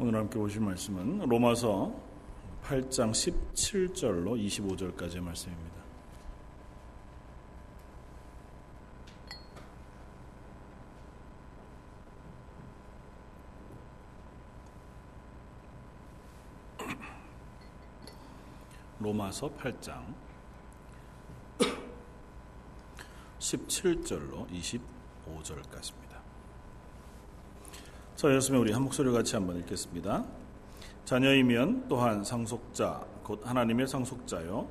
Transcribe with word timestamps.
오늘 0.00 0.14
함께 0.14 0.38
보실 0.38 0.60
말씀은 0.60 1.28
로마서 1.28 1.92
8장 2.62 3.10
17절로 3.10 4.40
25절까지의 4.96 5.20
말씀입니다. 5.20 5.76
로마서 19.00 19.50
8장 19.50 20.14
17절로 23.40 24.48
25절까지입니다. 24.48 26.17
자, 28.18 28.34
였으면 28.34 28.62
우리 28.62 28.72
한 28.72 28.82
목소리 28.82 29.12
같이 29.12 29.36
한번 29.36 29.56
읽겠습니다. 29.60 30.24
자녀이면 31.04 31.84
또한 31.88 32.24
상속자, 32.24 33.00
곧 33.22 33.40
하나님의 33.44 33.86
상속자요. 33.86 34.66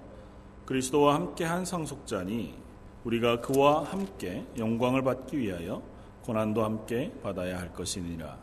그리스도와 0.66 1.16
함께 1.16 1.46
한 1.46 1.64
상속자니 1.64 2.54
우리가 3.06 3.40
그와 3.40 3.86
함께 3.86 4.46
영광을 4.58 5.02
받기 5.02 5.40
위하여 5.40 5.82
고난도 6.26 6.62
함께 6.62 7.14
받아야 7.24 7.58
할 7.58 7.72
것이니라. 7.72 8.38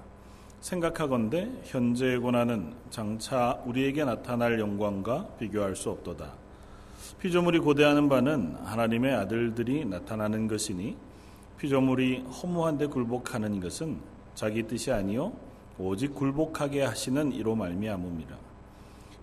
생각하건대 0.63 1.51
현재의 1.65 2.17
고난은 2.17 2.73
장차 2.89 3.61
우리에게 3.67 4.07
나타날 4.07 4.59
영광과 4.59 5.27
비교할 5.39 5.77
수 5.77 5.91
없도다. 5.91 6.33
피조물이 7.21 7.59
고대하는 7.59 8.09
바는 8.09 8.57
하나님의 8.65 9.15
아들들이 9.15 9.85
나타나는 9.85 10.49
것이니 10.49 10.97
피조물이 11.59 12.21
허무한데 12.21 12.87
굴복하는 12.87 13.61
것은 13.61 14.14
자기 14.35 14.65
뜻이 14.65 14.91
아니요 14.93 15.33
오직 15.79 16.15
굴복하게 16.15 16.83
하시는 16.83 17.33
이로 17.33 17.55
말미암음이라. 17.55 18.37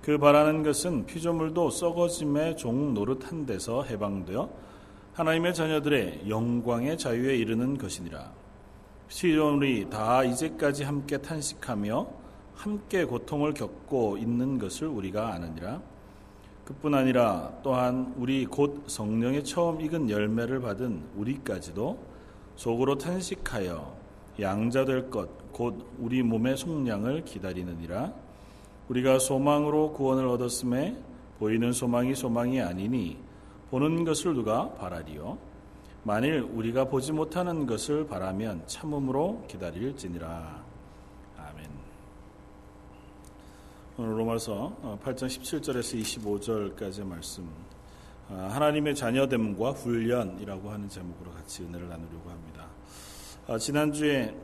그 0.01 0.17
바라는 0.17 0.63
것은 0.63 1.05
피조물도 1.05 1.69
썩어짐의 1.69 2.57
종 2.57 2.93
노릇한 2.93 3.45
데서 3.45 3.83
해방되어 3.83 4.49
하나님의 5.13 5.53
자녀들의 5.53 6.23
영광의 6.27 6.97
자유에 6.97 7.37
이르는 7.37 7.77
것이니라. 7.77 8.31
피조물이 9.07 9.89
다 9.89 10.23
이제까지 10.23 10.83
함께 10.83 11.17
탄식하며 11.17 12.07
함께 12.55 13.05
고통을 13.05 13.53
겪고 13.53 14.17
있는 14.17 14.57
것을 14.57 14.87
우리가 14.87 15.33
아느니라. 15.33 15.81
그뿐 16.65 16.93
아니라 16.93 17.51
또한 17.63 18.13
우리 18.17 18.45
곧 18.45 18.83
성령의 18.87 19.43
처음 19.43 19.81
익은 19.81 20.09
열매를 20.09 20.61
받은 20.61 21.03
우리까지도 21.15 21.97
속으로 22.55 22.97
탄식하여 22.97 24.00
양자 24.41 24.85
될 24.85 25.09
것 25.09 25.41
곧 25.51 25.85
우리 25.99 26.23
몸의 26.23 26.57
속량을 26.57 27.25
기다리느니라. 27.25 28.13
우리가 28.89 29.19
소망으로 29.19 29.93
구원을 29.93 30.25
얻었음에 30.27 30.97
보이는 31.39 31.71
소망이 31.71 32.15
소망이 32.15 32.61
아니니 32.61 33.17
보는 33.69 34.03
것을 34.03 34.33
누가 34.33 34.71
바라리요? 34.73 35.37
만일 36.03 36.39
우리가 36.41 36.85
보지 36.85 37.11
못하는 37.11 37.67
것을 37.67 38.07
바라면 38.07 38.63
참음으로 38.65 39.45
기다릴지니라. 39.47 40.63
아멘. 41.37 41.69
오늘 43.97 44.19
로마서 44.19 44.99
8장 45.03 45.27
17절에서 45.27 46.01
25절까지의 46.01 47.05
말씀. 47.05 47.47
아, 48.29 48.49
하나님의 48.51 48.95
자녀됨과 48.95 49.71
훈련이라고 49.71 50.71
하는 50.71 50.89
제목으로 50.89 51.31
같이 51.31 51.63
은혜를 51.63 51.87
나누려고 51.87 52.29
합니다. 52.29 52.50
어, 53.47 53.57
지난주에 53.57 54.35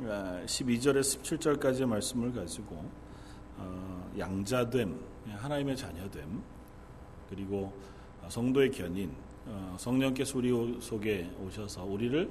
12절에서 0.00 1.18
아, 1.18 1.22
17절까지의 1.22 1.84
말씀을 1.84 2.32
가지고 2.32 2.82
어, 3.58 4.10
양자됨, 4.18 4.98
하나님의 5.28 5.76
자녀됨, 5.76 6.42
그리고 7.28 7.74
성도의 8.26 8.70
견인, 8.70 9.12
어, 9.44 9.76
성령께서 9.78 10.38
우리 10.38 10.80
속에 10.80 11.30
오셔서 11.44 11.84
우리를 11.84 12.30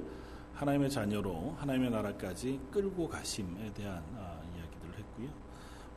하나님의 0.54 0.90
자녀로 0.90 1.54
하나님의 1.58 1.90
나라까지 1.90 2.58
끌고 2.72 3.08
가심에 3.08 3.72
대한 3.74 4.02
아, 4.16 4.40
이야기들을 4.56 4.98
했고요. 4.98 5.28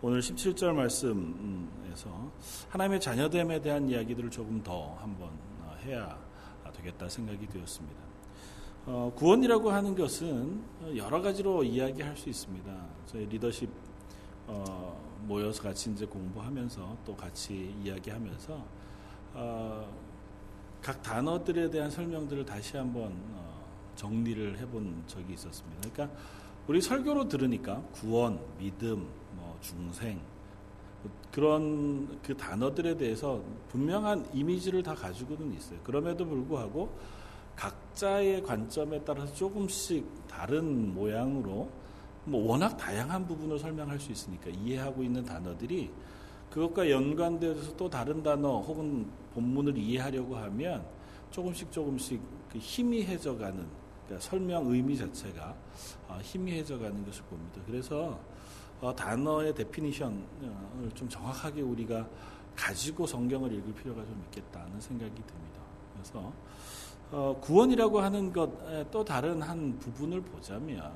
오늘 0.03 0.19
17절 0.19 0.73
말씀에서 0.73 2.31
하나님의 2.69 3.01
자녀됨에 3.01 3.59
대한 3.61 3.89
이야기들을 3.89 4.29
조금 4.29 4.61
더 4.61 4.93
한번 5.01 5.31
해야 5.83 6.15
되겠다 6.73 7.09
생각이 7.09 7.47
되었습니다. 7.47 8.10
어, 8.87 9.11
구원이라고 9.15 9.69
하는 9.69 9.95
것은 9.95 10.59
여러 10.95 11.21
가지로 11.21 11.63
이야기할 11.63 12.17
수 12.17 12.29
있습니다. 12.29 12.71
저희 13.05 13.25
리더십 13.27 13.69
어, 14.47 14.99
모여서 15.27 15.61
같이 15.61 15.91
이제 15.91 16.03
공부하면서 16.05 16.97
또 17.05 17.15
같이 17.15 17.75
이야기하면서 17.83 18.65
어, 19.35 19.87
각 20.81 21.03
단어들에 21.03 21.69
대한 21.69 21.91
설명들을 21.91 22.43
다시 22.43 22.75
한번 22.75 23.13
어, 23.35 23.63
정리를 23.95 24.57
해본 24.57 25.03
적이 25.05 25.33
있었습니다. 25.33 25.89
그러니까 25.93 26.17
우리 26.67 26.81
설교로 26.81 27.27
들으니까 27.27 27.83
구원, 27.91 28.39
믿음, 28.57 29.07
뭐 29.35 29.55
중생 29.61 30.19
그런 31.31 32.19
그 32.23 32.35
단어들에 32.35 32.97
대해서 32.97 33.43
분명한 33.69 34.29
이미지를 34.33 34.81
다 34.81 34.95
가지고는 34.95 35.53
있어요. 35.53 35.79
그럼에도 35.83 36.25
불구하고 36.25 36.89
각자의 37.61 38.41
관점에 38.41 39.03
따라서 39.03 39.31
조금씩 39.35 40.27
다른 40.27 40.95
모양으로 40.95 41.69
뭐 42.25 42.49
워낙 42.49 42.75
다양한 42.75 43.27
부분을 43.27 43.59
설명할 43.59 43.99
수 43.99 44.11
있으니까 44.11 44.49
이해하고 44.49 45.03
있는 45.03 45.23
단어들이 45.23 45.91
그것과 46.49 46.89
연관되어서 46.89 47.77
또 47.77 47.87
다른 47.87 48.23
단어 48.23 48.59
혹은 48.61 49.07
본문을 49.35 49.77
이해하려고 49.77 50.35
하면 50.37 50.83
조금씩 51.29 51.71
조금씩 51.71 52.19
그 52.51 52.57
희미해져가는 52.57 53.65
그러니까 54.05 54.27
설명 54.27 54.65
의미 54.67 54.97
자체가 54.97 55.55
어, 56.07 56.19
희미해져가는 56.23 57.05
것을 57.05 57.23
봅니다. 57.25 57.61
그래서 57.67 58.19
어, 58.81 58.93
단어의 58.95 59.53
데피니션을 59.53 60.91
좀 60.95 61.07
정확하게 61.07 61.61
우리가 61.61 62.07
가지고 62.55 63.05
성경을 63.05 63.53
읽을 63.53 63.73
필요가 63.75 64.03
좀 64.03 64.21
있겠다는 64.25 64.81
생각이 64.81 65.13
듭니다. 65.13 65.61
그래서 65.93 66.33
어, 67.11 67.37
구원이라고 67.41 67.99
하는 67.99 68.31
것의 68.31 68.85
또 68.89 69.03
다른 69.03 69.41
한 69.41 69.77
부분을 69.79 70.21
보자면 70.21 70.91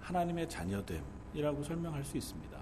하나님의 0.00 0.48
자녀됨이라고 0.48 1.62
설명할 1.62 2.04
수 2.04 2.18
있습니다. 2.18 2.58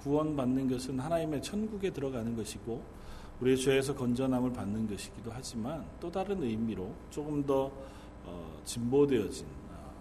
구원받는 0.00 0.70
것은 0.70 0.98
하나님의 0.98 1.42
천국에 1.42 1.90
들어가는 1.90 2.34
것이고 2.34 2.82
우리의 3.40 3.58
죄에서 3.58 3.94
건전함을 3.94 4.52
받는 4.52 4.88
것이기도 4.88 5.30
하지만 5.32 5.84
또 6.00 6.10
다른 6.10 6.42
의미로 6.42 6.94
조금 7.10 7.44
더 7.44 7.70
어, 8.24 8.60
진보되어진 8.64 9.46
어, 9.70 9.92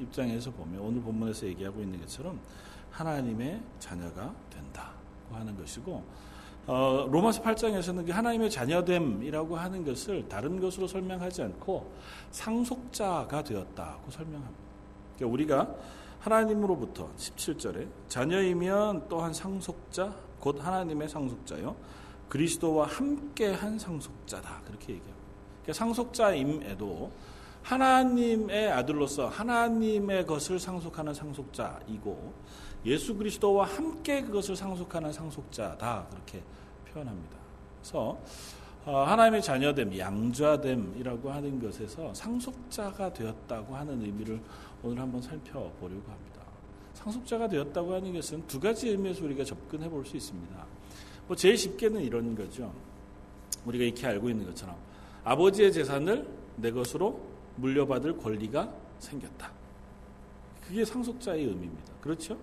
입장에서 0.00 0.50
보면 0.50 0.80
오늘 0.80 1.00
본문에서 1.00 1.46
얘기하고 1.46 1.80
있는 1.80 1.98
것처럼 2.00 2.38
하나님의 2.90 3.62
자녀가 3.78 4.34
된다고 4.50 5.34
하는 5.34 5.56
것이고 5.56 6.04
어, 6.68 7.08
로마서 7.10 7.42
8장에서는 7.42 8.04
그 8.04 8.12
하나님의 8.12 8.50
자녀됨이라고 8.50 9.56
하는 9.56 9.86
것을 9.86 10.28
다른 10.28 10.60
것으로 10.60 10.86
설명하지 10.86 11.42
않고 11.42 11.90
상속자가 12.30 13.42
되었다고 13.42 14.10
설명합니다. 14.10 14.54
그러니까 15.16 15.32
우리가 15.32 15.74
하나님으로부터 16.20 17.08
17절에 17.16 17.88
자녀이면 18.08 19.06
또한 19.08 19.32
상속자 19.32 20.14
곧 20.38 20.58
하나님의 20.60 21.08
상속자요 21.08 21.74
그리스도와 22.28 22.86
함께 22.86 23.54
한 23.54 23.78
상속자다 23.78 24.60
그렇게 24.66 24.92
얘기합니다. 24.92 25.16
그러니까 25.62 25.72
상속자임에도 25.72 27.10
하나님의 27.62 28.70
아들로서 28.72 29.28
하나님의 29.28 30.26
것을 30.26 30.58
상속하는 30.58 31.14
상속자이고 31.14 32.32
예수 32.84 33.14
그리스도와 33.14 33.66
함께 33.66 34.22
그것을 34.22 34.56
상속하는 34.56 35.12
상속자다 35.12 36.06
그렇게 36.10 36.42
표현합니다. 36.92 37.36
그래서 37.80 38.18
어, 38.84 39.02
하나님의 39.02 39.42
자녀됨, 39.42 39.98
양자됨이라고 39.98 41.30
하는 41.30 41.60
것에서 41.60 42.14
상속자가 42.14 43.12
되었다고 43.12 43.76
하는 43.76 44.00
의미를 44.02 44.40
오늘 44.82 45.02
한번 45.02 45.20
살펴보려고 45.20 46.10
합니다. 46.10 46.40
상속자가 46.94 47.48
되었다고 47.48 47.94
하는 47.94 48.12
것은 48.14 48.46
두 48.46 48.58
가지 48.58 48.88
의미에서 48.88 49.24
우리가 49.24 49.44
접근해 49.44 49.88
볼 49.88 50.04
수 50.06 50.16
있습니다. 50.16 50.66
뭐 51.26 51.36
제일 51.36 51.58
쉽게는 51.58 52.00
이런 52.00 52.34
거죠. 52.34 52.72
우리가 53.66 53.84
이렇게 53.84 54.06
알고 54.06 54.30
있는 54.30 54.46
것처럼 54.46 54.76
아버지의 55.24 55.72
재산을 55.72 56.26
내 56.56 56.70
것으로 56.70 57.20
물려받을 57.56 58.16
권리가 58.16 58.72
생겼다. 58.98 59.52
그게 60.62 60.84
상속자의 60.84 61.44
의미입니다. 61.44 61.92
그렇죠? 62.00 62.38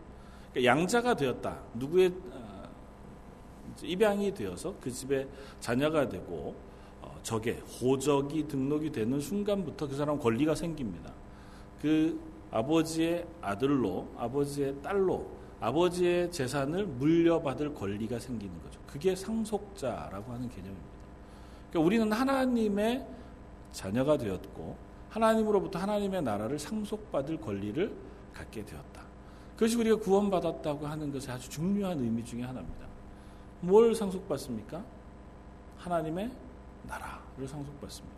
그러니까 0.56 0.72
양자가 0.72 1.16
되었다. 1.16 1.60
누구의 1.74 2.14
입양이 3.84 4.34
되어서 4.34 4.74
그 4.80 4.90
집에 4.90 5.28
자녀가 5.60 6.08
되고 6.08 6.56
어, 7.02 7.20
적에 7.24 7.60
호적이 7.82 8.48
등록이 8.48 8.90
되는 8.90 9.20
순간부터 9.20 9.90
그 9.90 9.96
사람 9.96 10.18
권리가 10.18 10.56
생깁니다. 10.56 11.12
그 11.82 12.18
아버지의 12.52 13.28
아들로 13.42 14.08
아버지의 14.18 14.82
딸로 14.82 15.28
아버지의 15.60 16.32
재산을 16.32 16.86
물려받을 16.86 17.74
권리가 17.74 18.20
생기는 18.20 18.54
거죠. 18.64 18.80
그게 18.88 19.14
상속자라고 19.14 20.32
하는 20.32 20.48
개념입니다. 20.48 20.96
그러니까 21.70 21.86
우리는 21.86 22.12
하나님의 22.14 23.06
자녀가 23.74 24.18
되었고 24.18 24.78
하나님으로부터 25.10 25.80
하나님의 25.80 26.22
나라를 26.22 26.58
상속받을 26.60 27.42
권리를 27.42 27.94
갖게 28.34 28.64
되었다. 28.64 29.05
그것이 29.56 29.78
우리가 29.78 29.96
구원받았다고 29.98 30.86
하는 30.86 31.12
것의 31.12 31.30
아주 31.30 31.50
중요한 31.50 32.00
의미 32.00 32.24
중의 32.24 32.46
하나입니다. 32.46 32.86
뭘 33.62 33.96
상속받습니까? 33.96 34.84
하나님의 35.78 36.32
나라를 36.84 37.48
상속받습니다. 37.48 38.16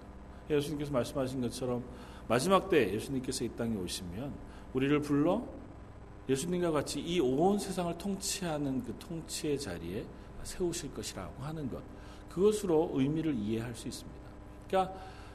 예수님께서 0.49 0.91
말씀하신 0.91 1.41
것처럼 1.41 1.83
마지막 2.27 2.69
때 2.69 2.93
예수님께서 2.93 3.45
이 3.45 3.49
땅에 3.49 3.75
오시면 3.75 4.33
우리를 4.73 4.99
불러 5.01 5.43
예수님과 6.27 6.71
같이 6.71 6.99
이 6.99 7.19
온 7.19 7.57
세상을 7.57 7.97
통치하는 7.97 8.83
그 8.83 8.93
통치의 8.99 9.59
자리에 9.59 10.05
세우실 10.43 10.93
것이라고 10.93 11.43
하는 11.43 11.69
것. 11.69 11.81
그것으로 12.29 12.91
의미를 12.93 13.33
이해할 13.35 13.73
수 13.75 13.87
있습니다. 13.87 14.19
그러니까 14.67 14.93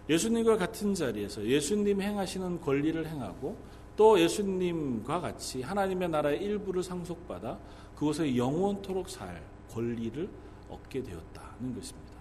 예수님과 0.09 0.57
같은 0.57 0.95
자리에서 0.95 1.45
예수님 1.45 2.01
행하시는 2.01 2.61
권리를 2.61 3.07
행하고 3.07 3.57
또 3.97 4.19
예수님과 4.19 5.21
같이 5.21 5.63
하나님의 5.63 6.09
나라의 6.09 6.43
일부를 6.43 6.83
상속받아 6.83 7.59
그곳에 7.95 8.37
영원토록 8.37 9.09
살 9.09 9.43
권리를 9.71 10.29
얻게 10.69 11.03
되었다는 11.03 11.75
것입니다. 11.75 12.13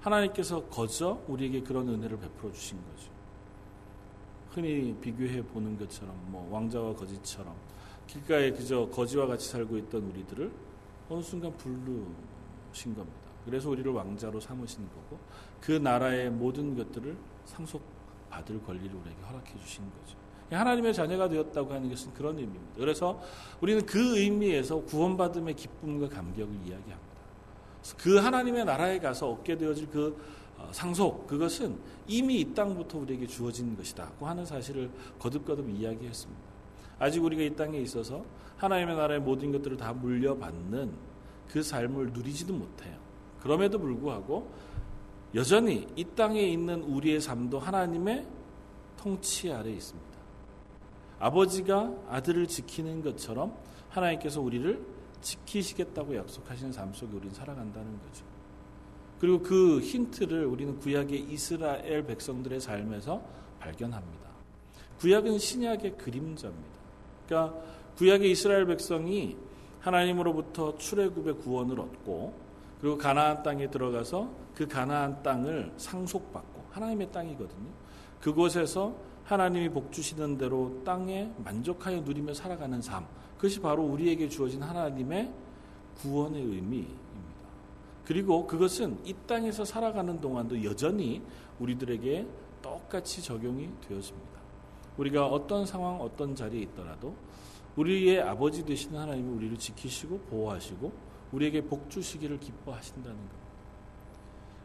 하나님께서 0.00 0.64
거저 0.64 1.22
우리에게 1.28 1.62
그런 1.62 1.88
은혜를 1.88 2.18
베풀어 2.18 2.52
주신 2.52 2.78
거죠. 2.78 3.10
흔히 4.50 4.94
비교해 5.00 5.42
보는 5.42 5.78
것처럼 5.78 6.14
뭐 6.26 6.48
왕자와 6.50 6.94
거지처럼 6.94 7.54
길가에 8.06 8.50
그저 8.50 8.86
거지와 8.88 9.26
같이 9.26 9.48
살고 9.48 9.78
있던 9.78 10.02
우리들을 10.02 10.52
어느 11.08 11.22
순간 11.22 11.56
부르신 11.56 12.94
겁니다. 12.94 13.30
그래서 13.44 13.70
우리를 13.70 13.90
왕자로 13.90 14.40
삼으신 14.40 14.88
거고 14.88 15.18
그 15.60 15.72
나라의 15.72 16.30
모든 16.30 16.76
것들을 16.76 17.16
상속받을 17.44 18.62
권리를 18.62 18.94
우리에게 18.94 19.22
허락해 19.22 19.58
주신 19.58 19.84
거죠. 19.90 20.21
하나님의 20.54 20.94
자녀가 20.94 21.28
되었다고 21.28 21.72
하는 21.72 21.88
것은 21.88 22.12
그런 22.14 22.38
의미입니다. 22.38 22.74
그래서 22.76 23.20
우리는 23.60 23.84
그 23.86 24.18
의미에서 24.18 24.82
구원받음의 24.82 25.54
기쁨과 25.54 26.08
감격을 26.08 26.54
이야기합니다. 26.54 27.12
그 27.98 28.16
하나님의 28.18 28.64
나라에 28.64 28.98
가서 28.98 29.30
얻게 29.30 29.56
되어질 29.56 29.88
그 29.90 30.16
어, 30.58 30.68
상속 30.72 31.26
그것은 31.26 31.76
이미 32.06 32.40
이 32.40 32.54
땅부터 32.54 32.98
우리에게 32.98 33.26
주어진 33.26 33.76
것이다고 33.76 34.26
하는 34.26 34.44
사실을 34.44 34.90
거듭거듭 35.18 35.68
이야기했습니다. 35.68 36.42
아직 36.98 37.22
우리가 37.24 37.42
이 37.42 37.54
땅에 37.56 37.78
있어서 37.78 38.24
하나님의 38.56 38.96
나라의 38.96 39.20
모든 39.20 39.50
것들을 39.50 39.76
다 39.76 39.92
물려받는 39.92 40.92
그 41.48 41.62
삶을 41.62 42.12
누리지도 42.12 42.54
못해요. 42.54 42.96
그럼에도 43.40 43.78
불구하고 43.78 44.48
여전히 45.34 45.86
이 45.96 46.04
땅에 46.04 46.40
있는 46.42 46.82
우리의 46.82 47.20
삶도 47.20 47.58
하나님의 47.58 48.26
통치 48.96 49.50
아래 49.52 49.70
있습니다. 49.70 50.11
아버지가 51.22 51.92
아들을 52.08 52.48
지키는 52.48 53.00
것처럼 53.02 53.56
하나님께서 53.90 54.40
우리를 54.40 54.84
지키시겠다고 55.20 56.16
약속하시는 56.16 56.72
삶 56.72 56.92
속에 56.92 57.14
우리는 57.14 57.32
살아간다는 57.32 58.00
거죠. 58.00 58.24
그리고 59.20 59.40
그 59.40 59.80
힌트를 59.80 60.44
우리는 60.46 60.76
구약의 60.80 61.20
이스라엘 61.30 62.04
백성들의 62.04 62.60
삶에서 62.60 63.22
발견합니다. 63.60 64.30
구약은 64.98 65.38
신약의 65.38 65.96
그림자입니다. 65.96 66.80
그러니까 67.26 67.56
구약의 67.98 68.32
이스라엘 68.32 68.66
백성이 68.66 69.36
하나님으로부터 69.78 70.76
출애굽의 70.76 71.38
구원을 71.38 71.78
얻고 71.78 72.34
그리고 72.80 72.98
가나안 72.98 73.44
땅에 73.44 73.70
들어가서 73.70 74.28
그 74.56 74.66
가나안 74.66 75.22
땅을 75.22 75.72
상속받고 75.76 76.64
하나님의 76.70 77.12
땅이거든요. 77.12 77.70
그곳에서 78.20 79.11
하나님이 79.24 79.68
복 79.68 79.92
주시는 79.92 80.38
대로 80.38 80.82
땅에 80.84 81.30
만족하여 81.44 82.00
누리며 82.00 82.34
살아가는 82.34 82.80
삶. 82.82 83.06
그것이 83.36 83.60
바로 83.60 83.82
우리에게 83.84 84.28
주어진 84.28 84.62
하나님의 84.62 85.32
구원의 85.98 86.42
의미입니다. 86.42 87.02
그리고 88.04 88.46
그것은 88.46 88.98
이 89.04 89.14
땅에서 89.26 89.64
살아가는 89.64 90.20
동안도 90.20 90.64
여전히 90.64 91.22
우리들에게 91.58 92.26
똑같이 92.60 93.22
적용이 93.22 93.70
되었습니다. 93.88 94.32
우리가 94.96 95.26
어떤 95.26 95.64
상황, 95.64 96.00
어떤 96.00 96.34
자리에 96.34 96.62
있더라도 96.62 97.14
우리의 97.76 98.20
아버지 98.20 98.64
되시는 98.64 98.98
하나님이 98.98 99.28
우리를 99.36 99.56
지키시고 99.56 100.18
보호하시고 100.30 100.92
우리에게 101.32 101.62
복 101.62 101.88
주시기를 101.88 102.38
기뻐하신다는 102.38 103.16
것. 103.16 103.42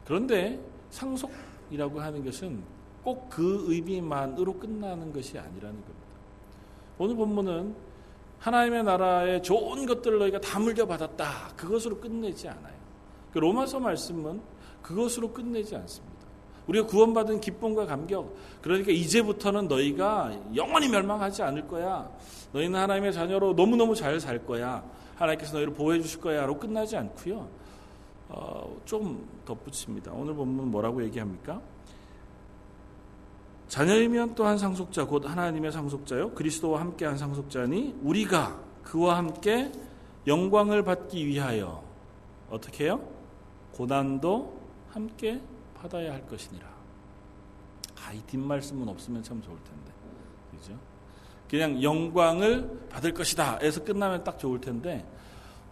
그런데 0.04 0.60
상속이라고 0.90 2.00
하는 2.00 2.24
것은 2.24 2.62
꼭 3.08 3.30
그 3.30 3.64
의미만으로 3.68 4.58
끝나는 4.58 5.12
것이 5.12 5.38
아니라는 5.38 5.74
겁니다. 5.80 6.08
오늘 6.98 7.16
본문은 7.16 7.74
하나님의 8.38 8.84
나라의 8.84 9.42
좋은 9.42 9.86
것들을 9.86 10.18
너희가 10.18 10.40
다 10.40 10.58
물려받았다. 10.58 11.54
그것으로 11.56 11.98
끝내지 11.98 12.48
않아요. 12.48 12.74
그 13.32 13.38
로마서 13.38 13.80
말씀은 13.80 14.40
그것으로 14.82 15.32
끝내지 15.32 15.74
않습니다. 15.76 16.18
우리가 16.66 16.86
구원받은 16.86 17.40
기쁨과 17.40 17.86
감격, 17.86 18.34
그러니까 18.60 18.92
이제부터는 18.92 19.68
너희가 19.68 20.36
영원히 20.54 20.88
멸망하지 20.88 21.42
않을 21.42 21.66
거야. 21.66 22.10
너희는 22.52 22.78
하나님의 22.78 23.12
자녀로 23.14 23.54
너무너무 23.54 23.94
잘 23.94 24.20
살 24.20 24.44
거야. 24.44 24.84
하나님께서 25.16 25.54
너희를 25.54 25.72
보호해 25.72 26.00
주실 26.02 26.20
거야로 26.20 26.58
끝나지 26.58 26.96
않고요. 26.96 27.48
어, 28.28 28.76
좀 28.84 29.26
덧붙입니다. 29.46 30.12
오늘 30.12 30.34
본문 30.34 30.70
뭐라고 30.70 31.02
얘기합니까? 31.04 31.60
자녀이면 33.68 34.34
또한 34.34 34.56
상속자 34.58 35.04
곧 35.04 35.28
하나님의 35.28 35.70
상속자요 35.72 36.32
그리스도와 36.32 36.80
함께한 36.80 37.18
상속자니 37.18 37.98
우리가 38.02 38.58
그와 38.82 39.18
함께 39.18 39.70
영광을 40.26 40.82
받기 40.82 41.26
위하여 41.26 41.82
어떻게 42.50 42.84
해요? 42.84 43.00
고난도 43.72 44.58
함께 44.90 45.40
받아야 45.74 46.12
할 46.12 46.26
것이니라. 46.26 46.66
아, 48.04 48.12
이 48.12 48.20
뒷말씀은 48.22 48.88
없으면 48.88 49.22
참 49.22 49.40
좋을 49.42 49.56
텐데. 49.58 49.92
그죠? 50.50 50.78
그냥 51.48 51.82
영광을 51.82 52.86
받을 52.88 53.12
것이다. 53.12 53.58
에서 53.60 53.82
끝나면 53.84 54.24
딱 54.24 54.38
좋을 54.38 54.60
텐데 54.60 55.04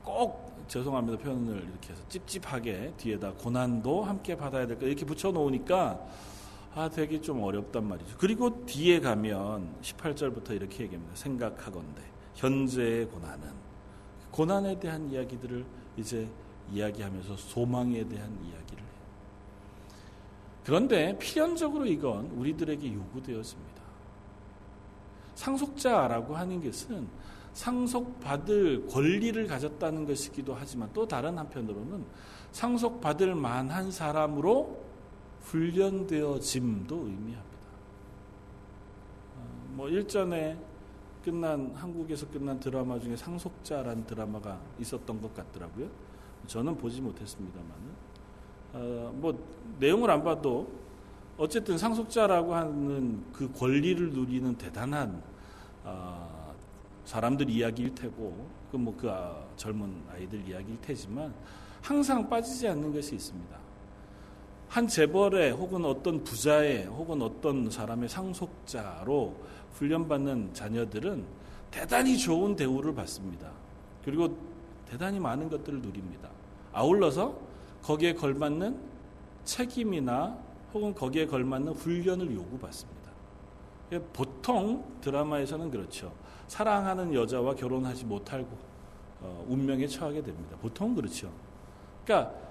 꼭 0.05 0.55
죄송합니다. 0.69 1.19
표현을 1.19 1.63
이렇게 1.63 1.93
해서 1.93 2.03
찝찝하게 2.09 2.95
뒤에다 2.97 3.33
고난도 3.33 4.05
함께 4.05 4.37
받아야 4.37 4.67
될 4.67 4.79
것 4.79 4.87
이렇게 4.87 5.05
붙여 5.05 5.31
놓으니까 5.31 5.99
아, 6.77 6.91
되게 6.91 7.19
좀 7.19 7.43
어렵단 7.43 7.89
말이죠. 7.89 8.17
그리고 8.19 8.67
뒤에 8.67 9.01
가면 9.01 9.77
18절부터 9.81 10.51
이렇게 10.51 10.85
얘기합니다. 10.85 11.17
생각하건대 11.17 12.03
현재의 12.35 13.07
고난은 13.07 13.49
고난에 14.31 14.79
대한 14.79 15.11
이야기들을 15.11 15.65
이제 15.97 16.29
이야기하면서 16.71 17.35
소망에 17.39 18.07
대한 18.07 18.31
이야기를 18.45 18.79
해요. 18.79 18.91
그런데 20.65 21.19
필연적으로 21.19 21.87
이건 21.87 22.27
우리들에게 22.33 22.93
요구되었습니다. 22.93 23.83
상속자라고 25.35 26.37
하는 26.37 26.63
것은 26.63 27.09
상속받을 27.55 28.87
권리를 28.89 29.47
가졌다는 29.47 30.05
것이기도 30.05 30.55
하지만 30.55 30.91
또 30.93 31.09
다른 31.09 31.39
한편으로는 31.39 32.05
상속받을 32.53 33.35
만한 33.35 33.91
사람으로 33.91 34.86
훈련되어짐도 35.47 36.95
의미합니다. 36.97 37.67
어, 39.37 39.65
뭐 39.71 39.89
일전에 39.89 40.59
끝난 41.25 41.73
한국에서 41.75 42.29
끝난 42.29 42.59
드라마 42.61 42.99
중에 42.99 43.17
상속자라는 43.17 44.07
드라마가 44.07 44.61
있었던 44.79 45.21
것 45.21 45.35
같더라고요. 45.35 45.89
저는 46.47 46.77
보지 46.77 47.01
못했습니다만은 47.01 48.07
어, 48.75 49.13
뭐 49.15 49.39
내용을 49.79 50.11
안 50.11 50.23
봐도 50.23 50.69
어쨌든 51.39 51.77
상속자라고 51.77 52.55
하는 52.55 53.25
그 53.33 53.51
권리를 53.53 54.11
누리는 54.11 54.57
대단한 54.57 55.23
어, 55.85 56.55
사람들 57.05 57.49
이야기일 57.51 57.95
테고 57.95 58.49
그 58.71 58.77
뭐그 58.77 59.03
그, 59.03 59.11
아, 59.11 59.45
젊은 59.57 60.03
아이들 60.11 60.47
이야기일 60.49 60.81
테지만 60.81 61.33
항상 61.83 62.29
빠지지 62.29 62.67
않는 62.69 62.93
것이 62.93 63.15
있습니다. 63.15 63.66
한 64.69 64.89
재벌의 64.89 65.53
혹은 65.53 65.85
어떤 65.85 66.23
부자의 66.25 66.87
혹은 66.87 67.23
어떤 67.23 67.71
사람의 67.71 68.09
상속자로 68.09 69.35
훈련받는 69.73 70.55
자녀들은 70.55 71.25
대단히 71.71 72.19
좋은 72.19 72.57
대우를 72.57 72.95
받습니다. 72.95 73.51
그리고 74.05 74.37
대단히 74.89 75.21
많은 75.21 75.49
것들을 75.49 75.81
누립니다. 75.81 76.29
아울러서 76.73 77.37
거기에 77.83 78.15
걸맞는 78.15 78.79
책임이나 79.45 80.37
혹은 80.75 80.95
거기에 80.95 81.27
걸맞는 81.27 81.73
훈련을 81.73 82.35
요구받습니다. 82.35 82.97
보통 84.13 84.85
드라마에서는 85.01 85.71
그렇죠. 85.71 86.13
사랑하는 86.49 87.15
여자와 87.15 87.55
결혼하지 87.55 88.05
못할 88.05 88.45
어, 89.21 89.45
운명에 89.49 89.87
처하게 89.87 90.23
됩니다. 90.23 90.57
보통 90.61 90.95
그렇죠. 90.95 91.31
그러니까 92.05 92.46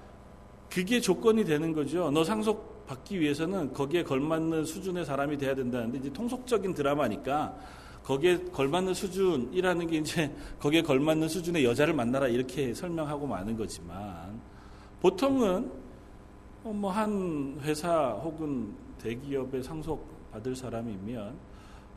그게 0.70 1.00
조건이 1.00 1.44
되는 1.44 1.72
거죠. 1.72 2.10
너 2.10 2.24
상속 2.24 2.86
받기 2.86 3.20
위해서는 3.20 3.72
거기에 3.72 4.02
걸맞는 4.04 4.64
수준의 4.64 5.04
사람이 5.04 5.38
돼야 5.38 5.54
된다는데 5.54 5.98
이제 5.98 6.12
통속적인 6.12 6.74
드라마니까 6.74 7.56
거기에 8.04 8.38
걸맞는 8.52 8.94
수준이라는 8.94 9.86
게 9.88 9.96
이제 9.98 10.32
거기에 10.60 10.82
걸맞는 10.82 11.28
수준의 11.28 11.64
여자를 11.64 11.94
만나라 11.94 12.28
이렇게 12.28 12.72
설명하고 12.72 13.26
마는 13.26 13.56
거지만 13.56 14.40
보통은 15.00 15.70
뭐 16.62 16.90
한 16.90 17.58
회사 17.62 18.10
혹은 18.10 18.74
대기업에 18.98 19.62
상속 19.62 20.32
받을 20.32 20.54
사람이면 20.54 21.36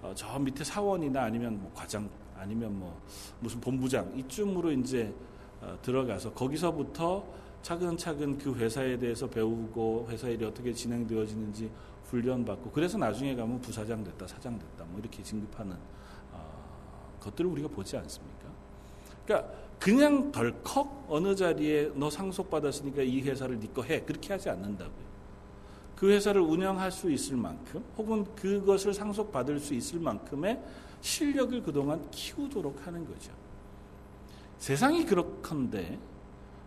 어, 0.02 0.14
저 0.16 0.40
밑에 0.40 0.64
사원이나 0.64 1.24
아니면 1.24 1.60
뭐 1.62 1.72
과장 1.74 2.10
아니면 2.38 2.78
뭐 2.80 3.02
무슨 3.40 3.60
본부장 3.60 4.12
이쯤으로 4.16 4.72
이제 4.72 5.14
어, 5.62 5.78
들어가서 5.82 6.34
거기서부터 6.34 7.26
차근차근 7.62 8.38
그 8.38 8.54
회사에 8.56 8.98
대해서 8.98 9.28
배우고 9.28 10.08
회사 10.10 10.28
일이 10.30 10.46
어떻게 10.46 10.74
진행되어지는지 10.74 11.70
훈련받고 12.06 12.72
그래서 12.72 12.98
나중에 12.98 13.36
가면 13.36 13.62
부사장 13.62 14.04
됐다 14.04 14.26
사장 14.28 14.58
됐다 14.58 14.86
뭐 14.86 15.00
이렇게 15.00 15.22
진급하는 15.22 15.76
어, 16.32 17.14
것들을 17.20 17.50
우리가 17.52 17.68
보지 17.68 17.98
않습니까? 17.98 18.48
그러니까 19.26 19.52
그냥 19.80 20.32
덜컥 20.32 21.06
어느 21.08 21.36
자리에 21.36 21.92
너 21.96 22.10
상속받았으니까 22.10 23.02
이 23.04 23.22
회사를 23.22 23.60
네 23.60 23.68
거 23.74 23.84
해 23.84 24.02
그렇게 24.02 24.34
하지 24.34 24.50
않는다고요. 24.50 25.10
그 25.96 26.10
회사를 26.12 26.42
운영할 26.42 26.92
수 26.92 27.12
있을 27.12 27.36
만큼 27.38 27.84
혹은 27.98 28.26
그것을 28.36 28.94
상속받을 28.94 29.60
수 29.60 29.74
있을 29.74 30.00
만큼의 30.00 30.60
실력을 31.02 31.62
그동안 31.62 32.10
키우도록 32.10 32.86
하는 32.88 33.06
거죠. 33.06 33.32
세상이 34.58 35.06
그렇건데 35.06 35.98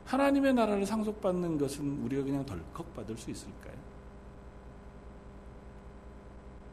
하나님의 0.05 0.55
나라를 0.55 0.85
상속받는 0.85 1.59
것은 1.59 2.05
우리가 2.05 2.23
그냥 2.23 2.45
덜컥 2.45 2.95
받을 2.95 3.17
수 3.17 3.31
있을까요? 3.31 3.75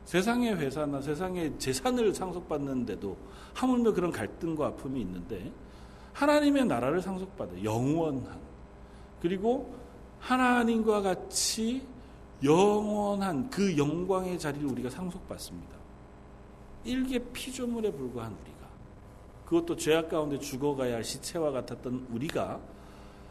세상의 0.05 0.57
회사나 0.57 1.01
세상의 1.01 1.59
재산을 1.59 2.13
상속받는데도 2.13 3.15
하물며 3.53 3.93
그런 3.93 4.11
갈등과 4.11 4.67
아픔이 4.67 5.01
있는데 5.01 5.51
하나님의 6.13 6.65
나라를 6.65 6.99
상속받아 7.01 7.63
영원한 7.63 8.39
그리고 9.21 9.75
하나님과 10.19 11.01
같이 11.01 11.85
영원한 12.43 13.49
그 13.49 13.77
영광의 13.77 14.39
자리를 14.39 14.67
우리가 14.67 14.89
상속받습니다. 14.89 15.77
일개 16.85 17.19
피조물에 17.31 17.91
불과한 17.91 18.31
우리가 18.31 18.59
그것도 19.45 19.75
죄악 19.75 20.09
가운데 20.09 20.39
죽어가야 20.39 20.95
할 20.95 21.03
시체와 21.03 21.51
같았던 21.51 22.07
우리가 22.11 22.59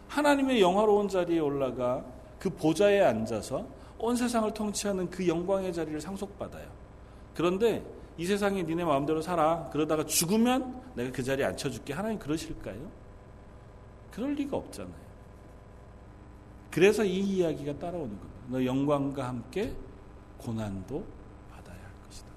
하나님의 0.08 0.60
영화로운 0.60 1.08
자리에 1.08 1.38
올라가 1.38 2.04
그 2.38 2.50
보좌에 2.50 3.00
앉아서 3.02 3.66
온 3.98 4.16
세상을 4.16 4.52
통치하는 4.54 5.10
그 5.10 5.26
영광의 5.26 5.72
자리를 5.72 6.00
상속받아요. 6.00 6.68
그런데 7.34 7.84
이 8.16 8.26
세상에 8.26 8.62
니네 8.62 8.84
마음대로 8.84 9.22
살아. 9.22 9.68
그러다가 9.72 10.04
죽으면 10.04 10.82
내가 10.94 11.12
그 11.12 11.22
자리에 11.22 11.44
앉혀줄게. 11.46 11.92
하나님 11.92 12.18
그러실까요? 12.18 12.90
그럴 14.10 14.34
리가 14.34 14.56
없잖아요. 14.56 15.08
그래서 16.70 17.04
이 17.04 17.20
이야기가 17.20 17.78
따라오는 17.78 18.08
겁니다. 18.08 18.38
너 18.48 18.64
영광과 18.64 19.28
함께 19.28 19.72
고난도 20.38 21.04
받아야 21.50 21.76
할 21.76 21.92
것이다. 22.06 22.28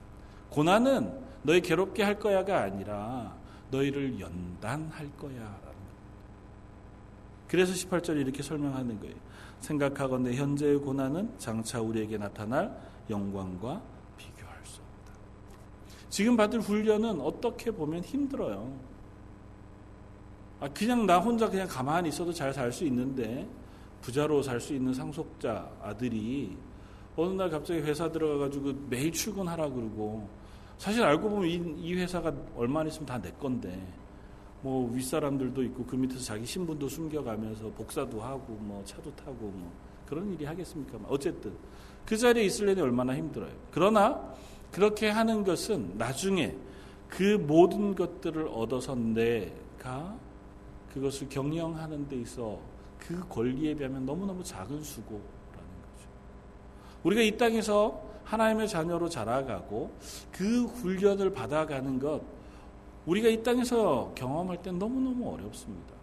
고난은 0.49 1.11
너희 1.43 1.61
괴롭게 1.61 2.03
할 2.03 2.19
거야가 2.19 2.61
아니라 2.61 3.35
너희를 3.71 4.19
연단할 4.19 5.09
거야. 5.17 5.70
그래서 7.51 7.73
18절에 7.73 8.21
이렇게 8.21 8.41
설명하는 8.41 8.97
거예요. 9.01 9.13
생각하건대 9.59 10.33
현재의 10.35 10.77
고난은 10.77 11.29
장차 11.37 11.81
우리에게 11.81 12.17
나타날 12.17 12.73
영광과 13.09 13.81
비교할 14.15 14.55
수 14.63 14.79
없다. 14.79 15.11
지금 16.09 16.37
받을 16.37 16.61
훈련은 16.61 17.19
어떻게 17.19 17.69
보면 17.69 18.05
힘들어요. 18.05 18.71
아, 20.61 20.69
그냥 20.69 21.05
나 21.05 21.19
혼자 21.19 21.49
그냥 21.49 21.67
가만히 21.67 22.07
있어도 22.07 22.31
잘 22.31 22.53
살 22.53 22.71
수 22.71 22.85
있는데 22.85 23.45
부자로 23.99 24.41
살 24.41 24.61
수 24.61 24.73
있는 24.73 24.93
상속자 24.93 25.69
아들이 25.81 26.55
어느 27.17 27.33
날 27.33 27.49
갑자기 27.49 27.81
회사 27.81 28.09
들어가가지고 28.09 28.73
매일 28.89 29.11
출근하라 29.11 29.67
그러고 29.67 30.25
사실 30.77 31.03
알고 31.03 31.29
보면 31.29 31.49
이, 31.49 31.55
이 31.81 31.95
회사가 31.95 32.33
얼마 32.55 32.81
있으면 32.85 33.05
다 33.05 33.17
내 33.19 33.29
건데 33.31 34.00
뭐 34.61 34.91
윗사람들도 34.93 35.63
있고 35.63 35.85
그 35.85 35.95
밑에서 35.95 36.19
자기 36.19 36.45
신분도 36.45 36.87
숨겨가면서 36.87 37.69
복사도 37.71 38.21
하고 38.21 38.53
뭐 38.59 38.83
차도 38.85 39.15
타고 39.15 39.51
뭐 39.53 39.71
그런 40.05 40.31
일이 40.33 40.45
하겠습니까? 40.45 40.99
어쨌든 41.07 41.53
그 42.05 42.17
자리에 42.17 42.43
있을려니 42.43 42.81
얼마나 42.81 43.15
힘들어요. 43.15 43.51
그러나 43.71 44.33
그렇게 44.71 45.09
하는 45.09 45.43
것은 45.43 45.97
나중에 45.97 46.55
그 47.07 47.37
모든 47.45 47.95
것들을 47.95 48.47
얻어서 48.49 48.95
내가 48.95 50.15
그것을 50.93 51.27
경영하는 51.29 52.07
데 52.07 52.17
있어 52.17 52.59
그 52.99 53.19
권리에 53.27 53.73
비하면 53.73 54.05
너무너무 54.05 54.43
작은 54.43 54.83
수고라는 54.83 55.23
거죠. 55.23 56.09
우리가 57.03 57.21
이 57.21 57.37
땅에서 57.37 58.11
하나님의 58.23 58.67
자녀로 58.67 59.09
자라가고 59.09 59.91
그 60.31 60.65
훈련을 60.65 61.33
받아가는 61.33 61.99
것 61.99 62.21
우리가 63.05 63.29
이 63.29 63.41
땅에서 63.41 64.11
경험할 64.15 64.61
땐 64.61 64.77
너무너무 64.77 65.33
어렵습니다. 65.33 65.93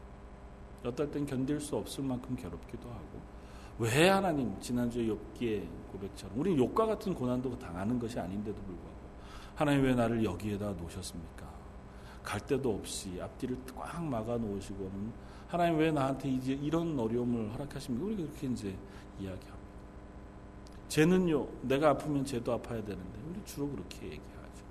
어떨 0.84 1.10
땐 1.10 1.26
견딜 1.26 1.60
수 1.60 1.76
없을 1.76 2.04
만큼 2.04 2.36
괴롭기도 2.36 2.88
하고 2.88 3.20
왜 3.78 4.08
하나님 4.08 4.58
지난주에 4.60 5.06
욥기의 5.06 5.66
고백처럼 5.92 6.38
우리 6.38 6.56
욕과 6.56 6.86
같은 6.86 7.14
고난도 7.14 7.58
당하는 7.58 7.98
것이 7.98 8.18
아닌데도 8.18 8.56
불구하고 8.56 8.98
하나님 9.54 9.84
왜 9.84 9.94
나를 9.94 10.24
여기에다 10.24 10.72
놓으셨습니까? 10.72 11.48
갈 12.22 12.40
데도 12.40 12.74
없이 12.74 13.18
앞뒤를 13.20 13.56
꽉 13.76 14.04
막아 14.04 14.36
놓으시고는 14.36 15.12
하나님 15.48 15.78
왜 15.78 15.90
나한테 15.90 16.28
이제 16.28 16.52
이런 16.52 16.98
어려움을 16.98 17.52
허락하십니까? 17.54 18.04
우리가 18.04 18.22
그렇게 18.22 18.46
이제 18.48 18.68
이야기합니다. 19.18 19.58
쟤는요, 20.88 21.46
내가 21.62 21.90
아프면 21.90 22.24
쟤도 22.24 22.52
아파야 22.52 22.82
되는데 22.82 23.20
우리 23.28 23.42
주로 23.44 23.68
그렇게 23.68 24.06
얘기하죠. 24.06 24.64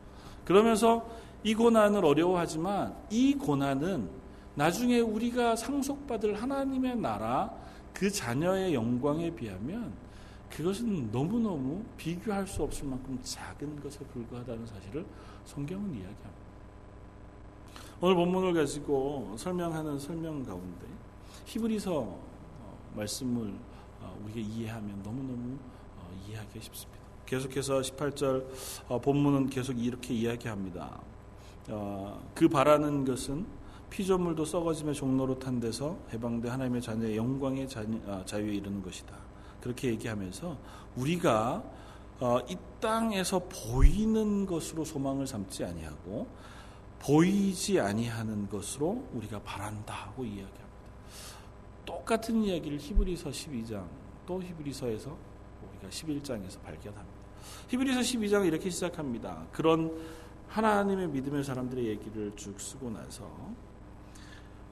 그러면서 0.46 1.10
이 1.44 1.54
고난을 1.54 2.04
어려워하지만 2.04 2.96
이 3.10 3.34
고난은 3.36 4.10
나중에 4.56 5.00
우리가 5.00 5.56
상속받을 5.56 6.42
하나님의 6.42 6.98
나라 6.98 7.54
그 7.94 8.10
자녀의 8.10 8.74
영광에 8.74 9.30
비하면 9.32 9.94
그것은 10.50 11.12
너무너무 11.12 11.84
비교할 11.98 12.48
수 12.48 12.64
없을 12.64 12.88
만큼 12.88 13.20
작은 13.22 13.82
것에 13.82 14.00
불과하다는 14.00 14.66
사실을 14.66 15.06
성경은 15.46 15.90
이야기합니다. 15.90 16.48
오늘 18.00 18.16
본문을 18.16 18.54
가지고 18.54 19.36
설명하는 19.38 20.00
설명 20.00 20.44
가운데 20.44 20.86
히브리서 21.46 22.00
어, 22.00 22.78
말씀을 22.96 23.54
어, 24.02 24.18
우리가 24.24 24.40
이해하면 24.40 25.02
너무너무 25.04 25.58
어, 25.98 26.10
이해하기 26.28 26.60
쉽습니다. 26.62 26.98
계속해서 27.26 27.82
18절 27.82 29.02
본문은 29.02 29.50
계속 29.50 29.78
이렇게 29.84 30.14
이야기합니다. 30.14 31.02
어, 31.70 32.22
그 32.34 32.48
바라는 32.48 33.06
것은 33.06 33.46
피조물도 33.90 34.46
썩어짐의 34.46 34.94
종로로 34.94 35.40
탄 35.40 35.60
데서 35.60 35.98
해방된 36.12 36.52
하나님의 36.52 36.82
자녀의 36.82 37.18
영광의 37.18 37.68
아, 38.08 38.24
자유에 38.26 38.54
이르는 38.56 38.82
것이다. 38.82 39.16
그렇게 39.62 39.90
얘기하면서 39.90 40.58
우리가 40.96 41.64
어, 42.20 42.40
이 42.50 42.58
땅에서 42.82 43.40
보이는 43.40 44.46
것으로 44.46 44.84
소망을 44.84 45.28
삼지 45.28 45.64
아니하고 45.64 46.28
보이지 47.00 47.80
아니하는 47.80 48.50
것으로 48.50 49.08
우리가 49.14 49.40
바란다 49.44 49.94
하고 49.94 50.24
이야기합니다. 50.24 50.68
똑같은 51.86 52.44
이야기를 52.44 52.80
히브리서 52.80 53.30
12장 53.30 53.86
또 54.26 54.42
히브리서에서 54.42 55.16
우리가 55.70 55.90
11장에서 55.90 56.62
발견합니다. 56.64 57.18
히브리서 57.70 58.00
12장은 58.02 58.48
이렇게 58.48 58.70
시작합니다. 58.70 59.46
그런 59.52 59.92
하나님의 60.48 61.10
믿음의 61.10 61.44
사람들의 61.44 61.86
얘기를 61.86 62.32
쭉 62.36 62.60
쓰고 62.60 62.90
나서 62.90 63.30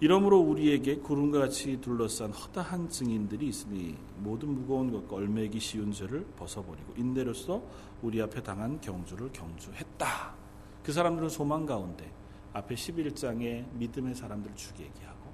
이러므로 0.01 0.39
우리에게 0.39 0.97
구름과 0.97 1.39
같이 1.39 1.79
둘러싼 1.79 2.31
허다한 2.31 2.89
증인들이 2.89 3.47
있으니 3.47 3.97
모든 4.17 4.49
무거운 4.49 4.91
것과 4.91 5.15
얼매기 5.15 5.59
쉬운 5.59 5.91
죄를 5.91 6.25
벗어버리고 6.35 6.93
인내로서 6.97 7.61
우리 8.01 8.21
앞에 8.21 8.43
당한 8.43 8.81
경주를 8.81 9.31
경주했다. 9.31 10.35
그 10.83 10.91
사람들은 10.91 11.29
소망 11.29 11.65
가운데 11.65 12.11
앞에 12.51 12.75
11장의 12.75 13.65
믿음의 13.73 14.15
사람들을 14.15 14.55
쭉 14.55 14.79
얘기하고 14.79 15.31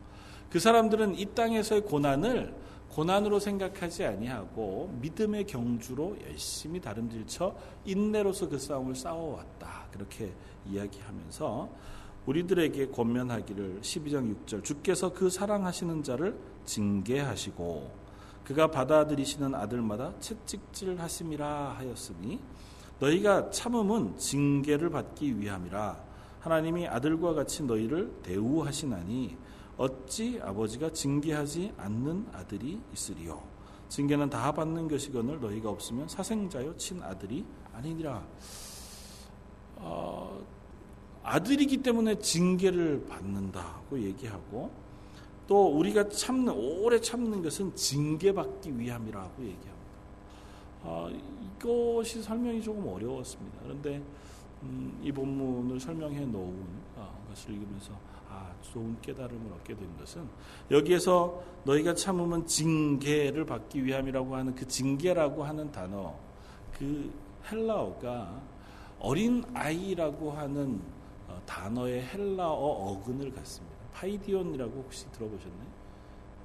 그 0.49 0.59
사람들은 0.59 1.17
이 1.17 1.25
땅에서의 1.33 1.81
고난을 1.81 2.53
고난으로 2.89 3.39
생각하지 3.39 4.05
아니하고 4.05 4.93
믿음의 5.01 5.45
경주로 5.47 6.17
열심히 6.27 6.79
다름질쳐 6.79 7.55
인내로서 7.85 8.49
그 8.49 8.59
싸움을 8.59 8.95
싸워왔다. 8.95 9.80
그렇게 9.91 10.33
이야기하면서 10.65 11.69
우리들에게 12.25 12.87
권면하기를 12.89 13.79
12장 13.81 14.35
6절 14.45 14.63
주께서 14.63 15.11
그 15.11 15.29
사랑하시는 15.29 16.03
자를 16.03 16.37
징계하시고 16.65 17.91
그가 18.43 18.67
받아들이시는 18.69 19.55
아들마다 19.55 20.13
채찍질 20.19 20.99
하심이라 20.99 21.75
하였으니 21.77 22.39
너희가 22.99 23.49
참음은 23.49 24.17
징계를 24.17 24.91
받기 24.91 25.39
위함이라. 25.39 26.11
하나님이 26.39 26.87
아들과 26.87 27.33
같이 27.33 27.63
너희를 27.63 28.11
대우하시나니 28.23 29.37
어찌 29.77 30.39
아버지가 30.41 30.91
징계하지 30.91 31.73
않는 31.77 32.27
아들이 32.33 32.79
있으리요? 32.93 33.41
징계는 33.89 34.29
다 34.29 34.51
받는 34.51 34.87
것이거늘 34.87 35.39
너희가 35.39 35.69
없으면 35.69 36.07
사생자요 36.07 36.77
친아들이 36.77 37.45
아니니라 37.73 38.23
어, 39.81 40.41
아들이기 41.23 41.77
때문에 41.77 42.19
징계를 42.19 43.05
받는다고 43.07 43.99
얘기하고 43.99 44.71
또 45.47 45.67
우리가 45.77 46.07
참는 46.09 46.53
오래 46.53 46.99
참는 46.99 47.41
것은 47.43 47.75
징계받기 47.75 48.79
위함이라고 48.79 49.43
얘기합니다. 49.43 49.71
아, 50.83 51.11
이것이 51.57 52.23
설명이 52.23 52.61
조금 52.61 52.87
어려웠습니다. 52.87 53.57
그런데 53.63 54.01
음, 54.63 54.99
이 55.03 55.11
본문을 55.11 55.79
설명해 55.79 56.25
놓은 56.25 56.65
아, 56.97 57.09
것을 57.29 57.53
읽으면서 57.53 57.91
아, 58.29 58.51
좋은 58.61 58.95
깨달음을 59.01 59.51
얻게 59.53 59.75
된 59.75 59.97
것은 59.97 60.25
여기에서 60.69 61.43
너희가 61.65 61.95
참으면 61.95 62.45
징계를 62.45 63.45
받기 63.45 63.83
위함이라고 63.85 64.35
하는 64.35 64.55
그 64.55 64.67
징계라고 64.67 65.43
하는 65.43 65.71
단어 65.71 66.15
그 66.77 67.11
헬라어가 67.51 68.41
어린 69.01 69.43
아이라고 69.53 70.31
하는 70.31 70.79
어, 71.27 71.41
단어의 71.45 72.03
헬라어 72.07 72.53
어근을 72.53 73.31
갖습니다. 73.33 73.75
파이디온이라고 73.93 74.71
혹시 74.71 75.09
들어보셨나요? 75.11 75.81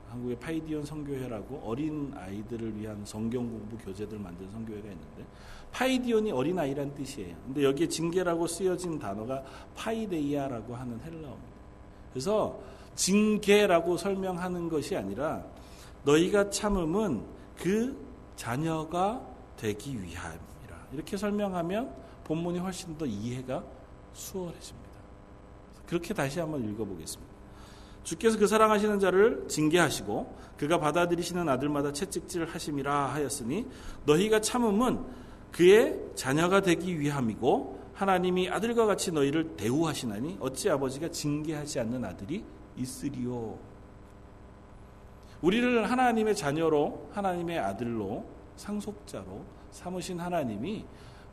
한국의 0.08 0.38
파이디온 0.38 0.84
선교회라고 0.84 1.62
어린 1.64 2.12
아이들을 2.16 2.78
위한 2.78 3.02
성경 3.04 3.48
공부 3.50 3.76
교재들 3.78 4.18
만든 4.18 4.50
선교회가 4.50 4.88
있는데 4.88 5.24
파이디온이 5.72 6.30
어린 6.32 6.58
아이란 6.58 6.94
뜻이에요. 6.94 7.36
근데 7.44 7.64
여기에 7.64 7.88
징계라고 7.88 8.46
쓰여진 8.46 8.98
단어가 8.98 9.42
파이데이아라고 9.74 10.74
하는 10.74 10.98
헬라어입니다. 11.00 11.56
그래서 12.10 12.58
징계라고 12.94 13.96
설명하는 13.96 14.68
것이 14.68 14.96
아니라 14.96 15.44
너희가 16.04 16.50
참음은 16.50 17.22
그 17.56 17.96
자녀가 18.36 19.20
되기 19.56 20.00
위함이라 20.00 20.86
이렇게 20.92 21.16
설명하면 21.16 22.05
본문이 22.26 22.58
훨씬 22.58 22.98
더 22.98 23.06
이해가 23.06 23.62
수월해집니다. 24.12 24.90
그렇게 25.86 26.12
다시 26.12 26.40
한번 26.40 26.68
읽어보겠습니다. 26.68 27.32
주께서 28.02 28.36
그 28.36 28.48
사랑하시는 28.48 28.98
자를 28.98 29.46
징계하시고 29.48 30.36
그가 30.56 30.78
받아들이시는 30.78 31.48
아들마다 31.48 31.92
채찍질 31.92 32.46
하심이라 32.46 33.12
하였으니 33.14 33.66
너희가 34.04 34.40
참음은 34.40 35.04
그의 35.52 36.00
자녀가 36.16 36.60
되기 36.60 36.98
위함이고 36.98 37.80
하나님이 37.94 38.50
아들과 38.50 38.86
같이 38.86 39.12
너희를 39.12 39.56
대우하시나니 39.56 40.38
어찌 40.40 40.68
아버지가 40.68 41.10
징계하지 41.10 41.80
않는 41.80 42.04
아들이 42.04 42.44
있으리요. 42.76 43.56
우리를 45.42 45.88
하나님의 45.88 46.34
자녀로 46.34 47.10
하나님의 47.12 47.58
아들로 47.58 48.26
상속자로 48.56 49.44
삼으신 49.70 50.18
하나님이 50.18 50.84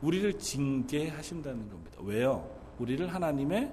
우리를 0.02 0.38
징계하신다는 0.38 1.68
겁니다. 1.68 1.98
왜요? 2.00 2.48
우리를 2.78 3.12
하나님의 3.12 3.72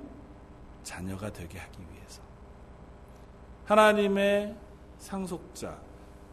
자녀가 0.84 1.32
되게 1.32 1.58
하기 1.58 1.80
위해서. 1.94 2.22
하나님의 3.66 4.56
상속자, 4.98 5.80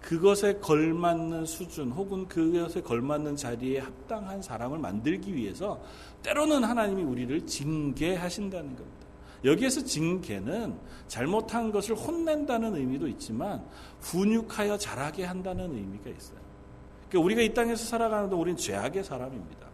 그것에 0.01 0.59
걸맞는 0.59 1.45
수준 1.47 1.91
혹은 1.91 2.27
그것에 2.29 2.81
걸맞는 2.81 3.37
자리에 3.37 3.81
합당한 3.81 4.41
사람을 4.41 4.79
만들기 4.79 5.35
위해서 5.35 5.81
때로는 6.23 6.65
하나님이 6.65 7.03
우리를 7.03 7.47
징계하신다는 7.47 8.77
겁니다. 8.77 8.99
여기에서 9.45 9.83
징계는 9.85 10.79
잘못한 11.07 11.71
것을 11.71 11.95
혼낸다는 11.95 12.75
의미도 12.75 13.07
있지만 13.09 13.65
훈육하여 14.01 14.79
자라게 14.79 15.25
한다는 15.25 15.73
의미가 15.75 16.11
있어요. 16.11 16.39
그러니까 17.09 17.25
우리가 17.25 17.43
이 17.43 17.55
땅에서 17.55 17.85
살아가는 17.85 18.29
동안 18.29 18.43
우리는 18.43 18.57
죄악의 18.57 19.05
사람입니다. 19.05 19.68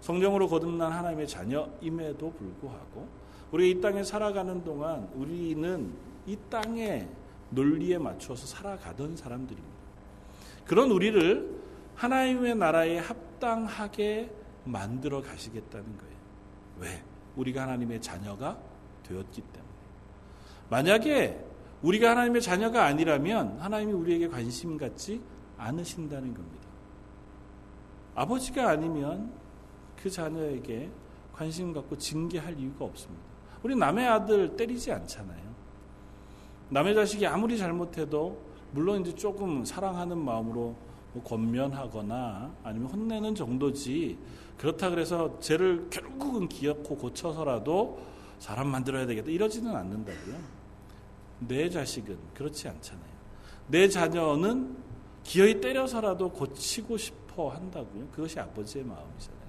성령으로 0.00 0.48
거듭난 0.48 0.92
하나님의 0.92 1.26
자녀임에도 1.26 2.32
불구하고 2.32 3.08
우리가 3.52 3.78
이 3.78 3.80
땅에 3.80 4.02
살아가는 4.02 4.62
동안 4.64 5.08
우리는 5.14 5.92
이 6.26 6.36
땅의 6.50 7.08
논리에 7.50 7.98
맞춰서 7.98 8.46
살아가던 8.46 9.16
사람들입니다. 9.16 9.76
그런 10.64 10.90
우리를 10.90 11.60
하나님의 11.94 12.56
나라에 12.56 12.98
합당하게 12.98 14.30
만들어 14.64 15.22
가시겠다는 15.22 15.84
거예요. 15.96 16.16
왜? 16.78 17.02
우리가 17.36 17.62
하나님의 17.62 18.02
자녀가 18.02 18.58
되었기 19.04 19.40
때문에. 19.40 19.72
만약에 20.68 21.44
우리가 21.82 22.10
하나님의 22.10 22.42
자녀가 22.42 22.84
아니라면 22.84 23.58
하나님이 23.60 23.92
우리에게 23.92 24.28
관심 24.28 24.76
갖지 24.76 25.20
않으신다는 25.56 26.34
겁니다. 26.34 26.66
아버지가 28.14 28.70
아니면 28.70 29.30
그 30.06 30.10
자녀에게 30.10 30.88
관심 31.32 31.72
갖고 31.72 31.98
징계할 31.98 32.56
이유가 32.60 32.84
없습니다. 32.84 33.24
우리 33.64 33.74
남의 33.74 34.06
아들 34.06 34.56
때리지 34.56 34.92
않잖아요. 34.92 35.42
남의 36.68 36.94
자식이 36.94 37.26
아무리 37.26 37.58
잘못해도 37.58 38.40
물론 38.70 39.00
이제 39.00 39.12
조금 39.12 39.64
사랑하는 39.64 40.16
마음으로 40.16 40.76
뭐 41.12 41.22
권면하거나 41.24 42.54
아니면 42.62 42.88
혼내는 42.88 43.34
정도지 43.34 44.16
그렇다 44.58 44.90
그래서 44.90 45.40
죄를 45.40 45.90
결국은 45.90 46.48
기억고 46.48 46.96
고쳐서라도 46.96 47.98
사람 48.38 48.68
만들어야 48.68 49.06
되겠다 49.06 49.28
이러지는 49.28 49.74
않는다고요. 49.74 50.36
내 51.40 51.68
자식은 51.68 52.16
그렇지 52.32 52.68
않잖아요. 52.68 53.16
내 53.66 53.88
자녀는 53.88 54.76
기어이 55.24 55.60
때려서라도 55.60 56.30
고치고 56.30 56.96
싶어 56.96 57.48
한다고요. 57.48 58.06
그것이 58.12 58.38
아버지의 58.38 58.84
마음이잖아요. 58.84 59.45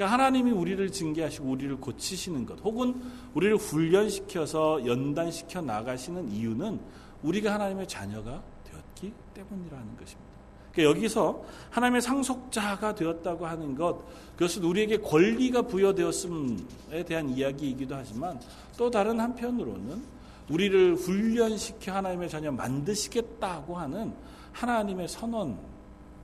그러니까 0.00 0.14
하나님이 0.14 0.50
우리를 0.52 0.90
징계하시고 0.90 1.46
우리를 1.46 1.76
고치시는 1.76 2.46
것, 2.46 2.58
혹은 2.60 3.02
우리를 3.34 3.58
훈련시켜서 3.58 4.86
연단시켜 4.86 5.60
나가시는 5.60 6.30
이유는 6.30 6.80
우리가 7.22 7.52
하나님의 7.52 7.86
자녀가 7.86 8.42
되었기 8.64 9.12
때문이라는 9.34 9.96
것입니다. 9.98 10.30
그러니까 10.72 10.96
여기서 10.96 11.44
하나님의 11.68 12.00
상속자가 12.00 12.94
되었다고 12.94 13.46
하는 13.46 13.74
것, 13.74 14.02
그것은 14.36 14.64
우리에게 14.64 14.96
권리가 15.02 15.62
부여되었음에 15.62 17.04
대한 17.06 17.28
이야기이기도 17.28 17.94
하지만 17.94 18.40
또 18.78 18.90
다른 18.90 19.20
한편으로는 19.20 20.02
우리를 20.48 20.94
훈련시켜 20.94 21.92
하나님의 21.92 22.30
자녀 22.30 22.50
만드시겠다고 22.50 23.76
하는 23.76 24.14
하나님의 24.52 25.08
선언, 25.08 25.58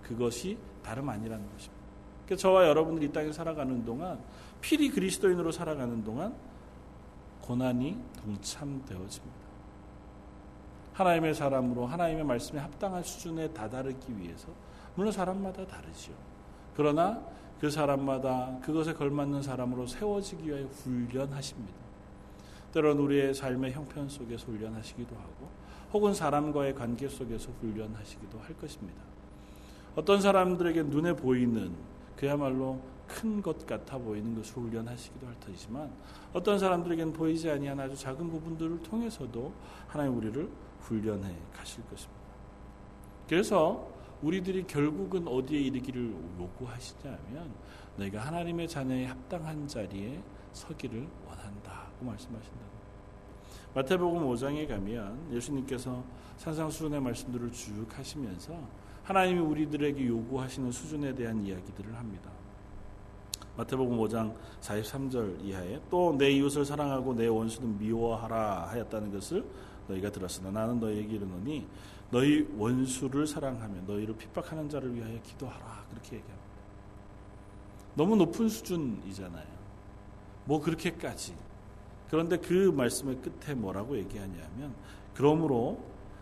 그것이 0.02 0.56
다름 0.82 1.10
아니라는 1.10 1.44
것입니다. 1.52 1.75
그러니까 2.26 2.36
저와 2.36 2.66
여러분들이 2.66 3.06
이 3.06 3.12
땅에 3.12 3.32
살아가는 3.32 3.84
동안 3.84 4.18
필히 4.60 4.90
그리스도인으로 4.90 5.52
살아가는 5.52 6.02
동안 6.04 6.34
고난이 7.40 7.96
동참되어집니다. 8.22 9.46
하나님의 10.92 11.34
사람으로 11.34 11.86
하나님의 11.86 12.24
말씀에 12.24 12.58
합당한 12.58 13.02
수준에 13.02 13.48
다다르기 13.52 14.18
위해서 14.18 14.48
물론 14.96 15.12
사람마다 15.12 15.66
다르지요. 15.66 16.14
그러나 16.74 17.22
그 17.60 17.70
사람마다 17.70 18.58
그것에 18.62 18.92
걸맞는 18.94 19.42
사람으로 19.42 19.86
세워지기 19.86 20.48
위하여 20.48 20.66
훈련하십니다. 20.66 21.86
때론 22.72 22.98
우리의 22.98 23.34
삶의 23.34 23.72
형편 23.72 24.08
속에서 24.08 24.46
훈련하시기도 24.46 25.14
하고 25.14 25.48
혹은 25.92 26.12
사람과의 26.12 26.74
관계 26.74 27.08
속에서 27.08 27.50
훈련하시기도 27.60 28.38
할 28.40 28.54
것입니다. 28.58 29.00
어떤 29.94 30.20
사람들에게 30.20 30.82
눈에 30.82 31.14
보이는 31.14 31.72
그야말로 32.16 32.80
큰 33.06 33.40
것 33.40 33.64
같아 33.66 33.98
보이는 33.98 34.34
것을 34.34 34.56
훈련하시기도 34.56 35.26
할 35.26 35.38
터이지만 35.38 35.92
어떤 36.32 36.58
사람들에게는 36.58 37.12
보이지 37.12 37.48
아니한 37.48 37.78
아주 37.78 37.96
작은 37.96 38.28
부분들을 38.28 38.82
통해서도 38.82 39.52
하나님 39.86 40.16
우리를 40.16 40.50
훈련해 40.80 41.36
가실 41.52 41.84
것입니다. 41.84 42.20
그래서 43.28 43.88
우리들이 44.22 44.66
결국은 44.66 45.28
어디에 45.28 45.60
이르기를 45.60 46.14
요구하시냐면 46.38 47.52
너희가 47.96 48.20
하나님의 48.20 48.68
자녀에 48.68 49.06
합당한 49.06 49.68
자리에 49.68 50.20
서기를 50.52 51.06
원한다고 51.28 52.04
말씀하신다. 52.04 52.60
마태복음 53.74 54.22
5장에 54.22 54.66
가면 54.66 55.32
예수님께서 55.32 56.02
산상수훈의 56.38 57.00
말씀들을 57.00 57.52
쭉 57.52 57.86
하시면서 57.92 58.58
하나님이 59.06 59.38
우리들에게 59.38 60.04
요구하시는 60.04 60.72
수준에 60.72 61.14
대한 61.14 61.40
이야기들을 61.40 61.94
합니다. 61.94 62.28
마태복음 63.56 63.96
5장 63.98 64.34
43절 64.60 65.44
이하에 65.44 65.80
또 65.88 66.12
내 66.18 66.30
이웃을 66.32 66.64
사랑하고 66.64 67.14
내 67.14 67.28
원수는 67.28 67.78
미워하라 67.78 68.66
하였다는 68.68 69.12
것을 69.12 69.44
너희가 69.88 70.10
들었으나 70.10 70.50
나는 70.50 70.80
너희에게 70.80 71.14
이르노니 71.14 71.66
너희 72.10 72.48
원수를 72.58 73.28
사랑하며 73.28 73.82
너희를 73.86 74.16
핍박하는 74.16 74.68
자를 74.68 74.92
위하여 74.92 75.20
기도하라 75.22 75.84
그렇게 75.88 76.16
얘기합니다. 76.16 76.46
너무 77.94 78.16
높은 78.16 78.48
수준이잖아요. 78.48 79.46
뭐 80.46 80.60
그렇게까지. 80.60 81.34
그런데 82.10 82.36
그 82.38 82.72
말씀의 82.76 83.18
끝에 83.22 83.54
뭐라고 83.54 83.96
얘기하냐면 83.96 84.74
그러므로 85.14 85.78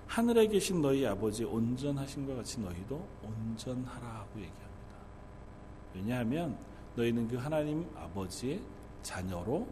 하늘에 0.07 0.47
계신 0.47 0.81
너희 0.81 1.07
아버지 1.07 1.45
온전하신 1.45 2.27
것 2.27 2.37
같이 2.37 2.61
너희도 2.61 3.07
온전하라고 3.23 4.31
얘기합니다. 4.37 4.65
왜냐하면 5.95 6.57
너희는 6.97 7.29
그 7.29 7.37
하나님 7.37 7.87
아버지의 7.97 8.61
자녀로 9.03 9.67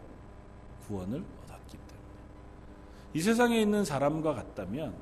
구원을 0.87 1.23
얻었기 1.43 1.77
때문에 1.77 2.03
이 3.13 3.21
세상에 3.21 3.61
있는 3.61 3.85
사람과 3.85 4.33
같다면 4.33 4.93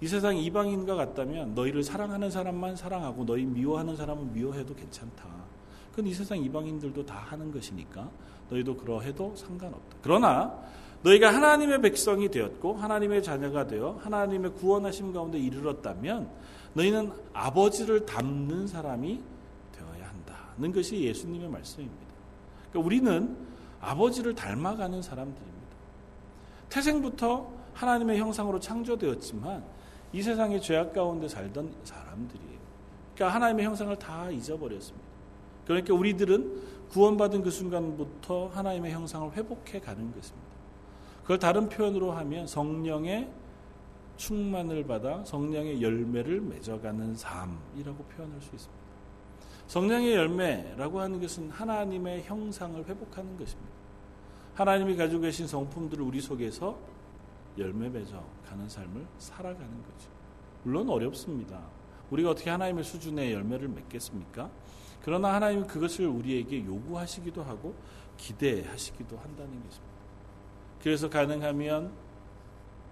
이 0.00 0.08
세상 0.08 0.36
이방인과 0.36 0.94
같다면 0.94 1.54
너희를 1.54 1.82
사랑하는 1.82 2.30
사람만 2.30 2.76
사랑하고 2.76 3.24
너희 3.24 3.44
미워하는 3.44 3.96
사람은 3.96 4.32
미워해도 4.32 4.74
괜찮다. 4.74 5.26
그건 5.90 6.06
이 6.06 6.14
세상 6.14 6.38
이방인들도 6.38 7.06
다 7.06 7.16
하는 7.16 7.50
것이니까 7.50 8.10
너희도 8.50 8.76
그러해도 8.76 9.34
상관없다. 9.34 9.96
그러나 10.02 10.62
너희가 11.06 11.32
하나님의 11.32 11.80
백성이 11.82 12.28
되었고 12.28 12.74
하나님의 12.74 13.22
자녀가 13.22 13.66
되어 13.66 14.00
하나님의 14.02 14.54
구원하심 14.54 15.12
가운데 15.12 15.38
이르렀다면 15.38 16.28
너희는 16.74 17.12
아버지를 17.32 18.04
닮는 18.04 18.66
사람이 18.66 19.20
되어야 19.72 20.08
한다는 20.08 20.72
것이 20.72 21.00
예수님의 21.02 21.48
말씀입니다. 21.48 22.06
그러니까 22.70 22.86
우리는 22.86 23.36
아버지를 23.80 24.34
닮아가는 24.34 25.00
사람들입니다. 25.00 25.56
태생부터 26.70 27.52
하나님의 27.74 28.18
형상으로 28.18 28.58
창조되었지만 28.58 29.64
이 30.12 30.22
세상의 30.22 30.60
죄악 30.60 30.92
가운데 30.92 31.28
살던 31.28 31.72
사람들이에요. 31.84 32.58
그러니까 33.14 33.34
하나님의 33.34 33.64
형상을 33.64 33.96
다 33.96 34.28
잊어버렸습니다. 34.30 35.06
그러니까 35.66 35.94
우리들은 35.94 36.62
구원받은 36.90 37.42
그 37.42 37.50
순간부터 37.50 38.48
하나님의 38.48 38.92
형상을 38.92 39.32
회복해 39.32 39.80
가는 39.80 40.12
것입니다. 40.12 40.55
그걸 41.26 41.40
다른 41.40 41.68
표현으로 41.68 42.12
하면 42.12 42.46
성령의 42.46 43.28
충만을 44.16 44.86
받아 44.86 45.24
성령의 45.24 45.82
열매를 45.82 46.40
맺어가는 46.40 47.16
삶이라고 47.16 48.04
표현할 48.04 48.40
수 48.40 48.54
있습니다. 48.54 48.86
성령의 49.66 50.14
열매라고 50.14 51.00
하는 51.00 51.20
것은 51.20 51.50
하나님의 51.50 52.22
형상을 52.22 52.78
회복하는 52.86 53.36
것입니다. 53.36 53.72
하나님이 54.54 54.94
가지고 54.94 55.22
계신 55.22 55.48
성품들을 55.48 56.00
우리 56.04 56.20
속에서 56.20 56.78
열매 57.58 57.88
맺어 57.88 58.24
가는 58.46 58.68
삶을 58.68 59.04
살아가는 59.18 59.82
거죠. 59.82 60.08
물론 60.62 60.88
어렵습니다. 60.88 61.60
우리가 62.08 62.30
어떻게 62.30 62.50
하나님의 62.50 62.84
수준의 62.84 63.32
열매를 63.32 63.66
맺겠습니까? 63.66 64.48
그러나 65.02 65.34
하나님은 65.34 65.66
그것을 65.66 66.06
우리에게 66.06 66.64
요구하시기도 66.64 67.42
하고 67.42 67.74
기대하시기도 68.16 69.18
한다는 69.18 69.60
것입니다. 69.64 69.95
그래서 70.86 71.10
가능하면 71.10 71.92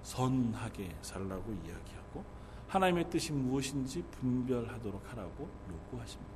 선하게 0.02 0.96
살라고 1.00 1.52
이야기하고 1.52 2.24
하나님의 2.66 3.08
뜻이 3.08 3.30
무엇인지 3.30 4.02
분별하도록 4.10 5.00
하라고 5.12 5.48
요구하십니다. 5.70 6.32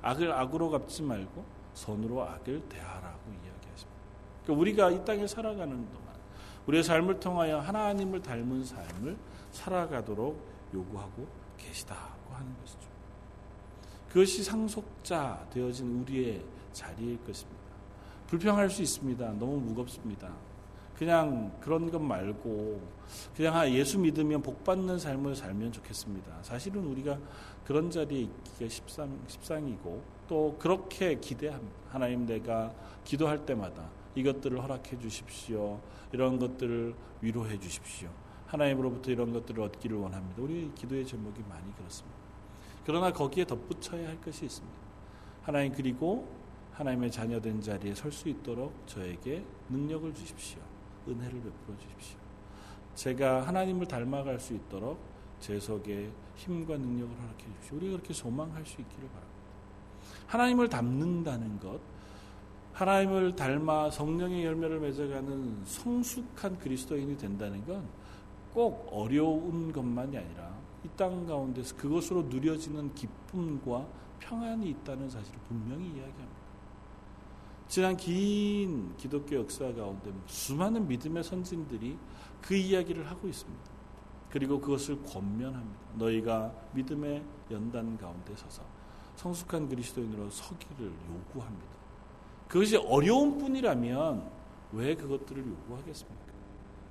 악을 0.00 0.32
악으로 0.32 0.70
갚지 0.70 1.02
말고 1.02 1.44
선으로 1.74 2.22
악을 2.22 2.66
대하라고 2.70 3.30
이야기하십니다. 3.30 4.00
그러니까 4.44 4.60
우리가 4.62 4.90
이 4.90 5.04
땅에 5.04 5.26
살아가는 5.26 5.68
동안 5.92 6.14
우리의 6.66 6.82
삶을 6.82 7.20
통하여 7.20 7.58
하나님을 7.58 8.22
닮은 8.22 8.64
삶을 8.64 9.18
살아가도록 9.50 10.40
요구하고 10.72 11.28
계시다고 11.58 12.32
하는 12.32 12.58
것이죠. 12.58 12.88
그것이 14.08 14.42
상속자 14.42 15.46
되어진 15.50 16.00
우리의 16.00 16.42
자리일 16.72 17.22
것입니다. 17.22 17.60
불평할 18.28 18.70
수 18.70 18.80
있습니다. 18.80 19.32
너무 19.32 19.58
무겁습니다. 19.58 20.55
그냥 20.96 21.52
그런 21.60 21.90
것 21.90 21.98
말고 21.98 22.80
그냥 23.36 23.56
아, 23.56 23.70
예수 23.70 23.98
믿으면 23.98 24.42
복 24.42 24.64
받는 24.64 24.98
삶을 24.98 25.36
살면 25.36 25.72
좋겠습니다. 25.72 26.42
사실은 26.42 26.84
우리가 26.86 27.18
그런 27.64 27.90
자리에 27.90 28.22
있기가 28.22 28.68
십상, 28.68 29.18
십상이고 29.26 30.02
또 30.26 30.56
그렇게 30.58 31.18
기대합니다. 31.20 31.76
하나님 31.90 32.24
내가 32.24 32.72
기도할 33.04 33.44
때마다 33.44 33.90
이것들을 34.14 34.62
허락해 34.62 34.98
주십시오. 34.98 35.80
이런 36.12 36.38
것들을 36.38 36.94
위로해 37.20 37.58
주십시오. 37.58 38.08
하나님으로부터 38.46 39.10
이런 39.10 39.32
것들을 39.32 39.62
얻기를 39.64 39.98
원합니다. 39.98 40.40
우리 40.40 40.70
기도의 40.74 41.04
제목이 41.04 41.42
많이 41.48 41.74
그렇습니다. 41.76 42.16
그러나 42.86 43.12
거기에 43.12 43.44
덧붙여야 43.44 44.08
할 44.08 44.20
것이 44.20 44.46
있습니다. 44.46 44.78
하나님 45.42 45.72
그리고 45.72 46.26
하나님의 46.72 47.10
자녀된 47.10 47.60
자리에 47.60 47.94
설 47.94 48.12
수 48.12 48.28
있도록 48.28 48.72
저에게 48.86 49.44
능력을 49.68 50.14
주십시오. 50.14 50.60
은혜를 51.08 51.32
베풀어 51.42 51.76
주십시오. 51.78 52.18
제가 52.94 53.46
하나님을 53.46 53.86
닮아갈 53.86 54.38
수 54.40 54.54
있도록 54.54 54.98
제 55.40 55.58
속에 55.60 56.10
힘과 56.36 56.76
능력을 56.78 57.14
허락해 57.16 57.44
주십시오. 57.54 57.76
우리가 57.76 57.92
그렇게 57.92 58.14
소망할 58.14 58.64
수 58.64 58.80
있기를 58.80 59.08
바랍니다. 59.08 59.36
하나님을 60.26 60.68
닮는다는 60.68 61.60
것, 61.60 61.80
하나님을 62.72 63.36
닮아 63.36 63.90
성령의 63.90 64.44
열매를 64.44 64.80
맺어가는 64.80 65.62
성숙한 65.64 66.58
그리스도인이 66.58 67.16
된다는 67.16 67.64
건 67.66 68.06
꼭 68.56 68.88
어려운 68.90 69.70
것만이 69.70 70.16
아니라 70.16 70.56
이 70.82 70.88
땅 70.96 71.26
가운데서 71.26 71.76
그것으로 71.76 72.22
누려지는 72.22 72.94
기쁨과 72.94 73.86
평안이 74.20 74.70
있다는 74.70 75.10
사실을 75.10 75.38
분명히 75.46 75.88
이야기합니다. 75.88 76.35
지난 77.68 77.96
긴 77.96 78.96
기독교 78.96 79.36
역사 79.36 79.72
가운데 79.72 80.12
수많은 80.26 80.86
믿음의 80.86 81.24
선진들이 81.24 81.98
그 82.40 82.54
이야기를 82.54 83.10
하고 83.10 83.26
있습니다. 83.26 83.64
그리고 84.30 84.60
그것을 84.60 85.02
권면합니다. 85.02 85.80
너희가 85.94 86.52
믿음의 86.74 87.24
연단 87.50 87.96
가운데 87.96 88.34
서서 88.36 88.62
성숙한 89.16 89.68
그리스도인으로 89.68 90.30
서기를 90.30 90.92
요구합니다. 91.08 91.76
그것이 92.48 92.76
어려운 92.76 93.38
뿐이라면 93.38 94.30
왜 94.72 94.94
그것들을 94.94 95.44
요구하겠습니까? 95.46 96.26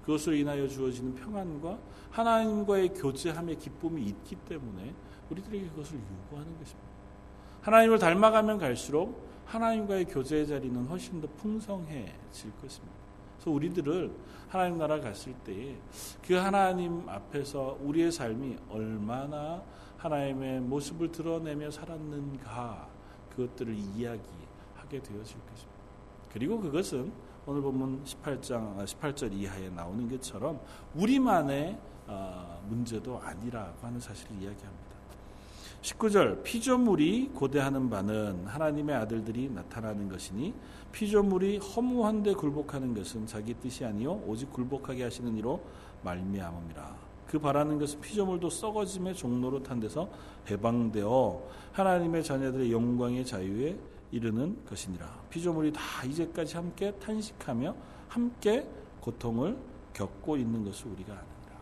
그것으로 0.06 0.36
인하여 0.36 0.68
주어지는 0.68 1.16
평안과 1.16 1.80
하나님과의 2.12 2.90
교제함의 2.94 3.58
기쁨이 3.58 4.04
있기 4.04 4.36
때문에 4.36 4.94
우리들에게 5.30 5.70
그것을 5.70 6.00
요구하는 6.00 6.58
것입니다. 6.60 6.90
하나님을 7.62 7.98
닮아가면 7.98 8.60
갈수록 8.60 9.26
하나님과의 9.46 10.06
교제의 10.06 10.48
자리는 10.48 10.86
훨씬 10.88 11.22
더 11.22 11.28
풍성해질 11.38 12.52
것입니다. 12.62 12.96
그래서 13.36 13.52
우리들을 13.52 14.12
하나님 14.50 14.78
나라 14.78 15.00
갔을 15.00 15.34
때에 15.44 15.78
그 16.26 16.34
하나님 16.34 17.08
앞에서 17.08 17.78
우리의 17.82 18.12
삶이 18.12 18.58
얼마나 18.70 19.62
하나님의 19.98 20.62
모습을 20.62 21.12
드러내며 21.12 21.72
살았는가 21.72 22.88
그것들을 23.32 23.74
이야기하게 23.74 25.02
되어질 25.02 25.40
것입니다. 25.40 25.76
그리고 26.32 26.60
그것은 26.60 27.12
오늘 27.46 27.62
보면 27.62 28.04
18장 28.04 28.84
18절 28.84 29.32
이하에 29.34 29.70
나오는 29.70 30.10
것처럼 30.10 30.60
우리만의 30.96 31.78
어, 32.08 32.64
문제도 32.68 33.20
아니라고 33.20 33.86
하는 33.86 34.00
사실을 34.00 34.32
이야기합니다. 34.42 34.85
19절 35.82 36.44
피조물이 36.44 37.32
고대하는 37.36 37.90
바는 37.90 38.46
하나님의 38.48 38.96
아들들이 38.96 39.50
나타나는 39.50 40.10
것이니 40.10 40.54
피조물이 40.92 41.58
허무한데 41.58 42.34
굴복하는 42.34 42.94
것은 42.94 43.28
자기 43.28 43.54
뜻이 43.54 43.86
아니요 43.86 44.24
오직 44.26 44.52
굴복하게 44.52 45.04
하시는 45.04 45.36
이로 45.38 45.62
말미암음이라. 46.04 47.06
그 47.28 47.40
바라는 47.40 47.80
것은 47.80 48.00
피조물도 48.02 48.50
썩어짐의 48.50 49.16
종로로 49.16 49.62
탄 49.64 49.80
데서 49.80 50.10
해방되어 50.50 51.42
하나님의 51.74 52.24
자녀들의 52.24 52.72
영광의 52.72 53.26
자유에 53.26 53.78
이르는 54.12 54.58
것이니라. 54.70 55.06
피조물이 55.30 55.74
다 55.74 55.82
이제까지 56.06 56.56
함께 56.56 56.92
탄식하며 56.94 57.76
함께 58.08 58.68
고통을 59.02 59.58
겪고 59.94 60.38
있는 60.38 60.64
것을 60.64 60.88
우리가 60.92 61.12
아느니라. 61.12 61.56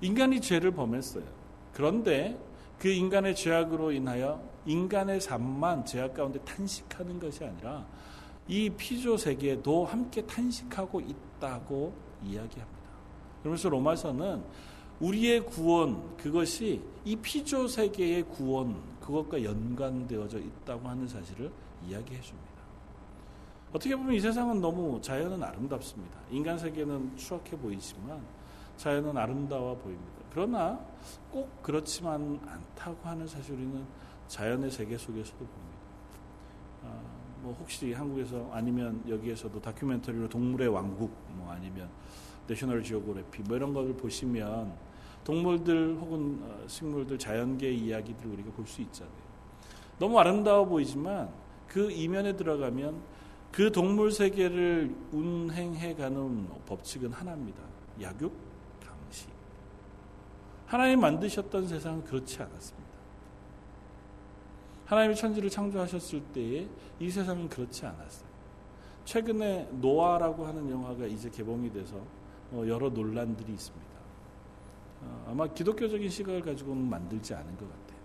인간이 0.00 0.40
죄를 0.40 0.70
범했어요. 0.70 1.24
그런데 1.72 2.38
그 2.86 2.92
인간의 2.92 3.34
죄악으로 3.34 3.90
인하여 3.90 4.40
인간의 4.64 5.20
삶만 5.20 5.84
죄악 5.86 6.14
가운데 6.14 6.38
탄식하는 6.44 7.18
것이 7.18 7.42
아니라 7.42 7.84
이 8.46 8.70
피조 8.70 9.16
세계도 9.16 9.86
함께 9.86 10.24
탄식하고 10.24 11.00
있다고 11.00 11.92
이야기합니다. 12.22 12.90
그러면서 13.40 13.68
로마서는 13.70 14.44
우리의 15.00 15.46
구원 15.46 16.16
그것이 16.16 16.80
이 17.04 17.16
피조 17.16 17.66
세계의 17.66 18.22
구원 18.28 18.80
그것과 19.00 19.42
연관되어져 19.42 20.38
있다고 20.38 20.88
하는 20.88 21.08
사실을 21.08 21.50
이야기해 21.88 22.20
줍니다. 22.20 22.52
어떻게 23.72 23.96
보면 23.96 24.14
이 24.14 24.20
세상은 24.20 24.60
너무 24.60 25.00
자연은 25.02 25.42
아름답습니다. 25.42 26.20
인간 26.30 26.56
세계는 26.56 27.16
추악해 27.16 27.58
보이지만 27.58 28.22
자연은 28.76 29.18
아름다워 29.18 29.76
보입니다. 29.76 30.15
그러나 30.36 30.78
꼭 31.30 31.62
그렇지만 31.62 32.38
않다고 32.46 33.08
하는 33.08 33.26
사실 33.26 33.54
우리는 33.54 33.82
자연의 34.28 34.70
세계 34.70 34.94
속에서도 34.98 35.38
봅니다. 35.38 35.78
아, 36.84 37.00
뭐 37.40 37.56
혹시 37.58 37.90
한국에서 37.94 38.50
아니면 38.52 39.02
여기에서도 39.08 39.58
다큐멘터리로 39.58 40.28
동물의 40.28 40.68
왕국 40.68 41.10
뭐 41.30 41.50
아니면 41.50 41.88
내셔널 42.46 42.82
지오그래피 42.82 43.44
뭐 43.44 43.56
이런 43.56 43.72
것을 43.72 43.94
보시면 43.94 44.74
동물들 45.24 45.96
혹은 45.98 46.38
어, 46.42 46.68
식물들 46.68 47.18
자연계 47.18 47.72
이야기들 47.72 48.30
우리가 48.30 48.50
볼 48.50 48.66
수 48.66 48.82
있잖아요. 48.82 49.14
너무 49.98 50.18
아름다워 50.18 50.66
보이지만 50.66 51.30
그 51.66 51.90
이면에 51.90 52.36
들어가면 52.36 53.00
그 53.50 53.72
동물 53.72 54.12
세계를 54.12 54.94
운행해 55.12 55.94
가는 55.94 56.46
법칙은 56.66 57.10
하나입니다. 57.10 57.62
약육. 58.02 58.55
하나님 60.66 61.00
만드셨던 61.00 61.68
세상은 61.68 62.04
그렇지 62.04 62.42
않았습니다. 62.42 62.86
하나님이 64.86 65.14
천지를 65.16 65.50
창조하셨을 65.50 66.20
때에 66.32 66.68
이 67.00 67.10
세상은 67.10 67.48
그렇지 67.48 67.86
않았어요. 67.86 68.26
최근에 69.04 69.68
노아라고 69.72 70.46
하는 70.46 70.68
영화가 70.68 71.06
이제 71.06 71.30
개봉이 71.30 71.72
돼서 71.72 71.96
어, 72.52 72.64
여러 72.66 72.88
논란들이 72.88 73.52
있습니다. 73.52 73.86
어, 75.02 75.26
아마 75.30 75.46
기독교적인 75.46 76.08
시각을 76.08 76.42
가지고는 76.42 76.88
만들지 76.88 77.34
않은 77.34 77.56
것 77.56 77.68
같아요. 77.68 78.00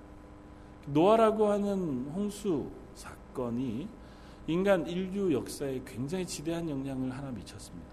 노아라고 0.88 1.48
하는 1.48 2.10
홍수 2.14 2.70
사건이 2.96 3.88
인간 4.48 4.88
인류 4.88 5.34
역사에 5.34 5.82
굉장히 5.86 6.26
지대한 6.26 6.70
영향을 6.70 7.12
하나 7.12 7.32
미쳤습니다. 7.32 7.90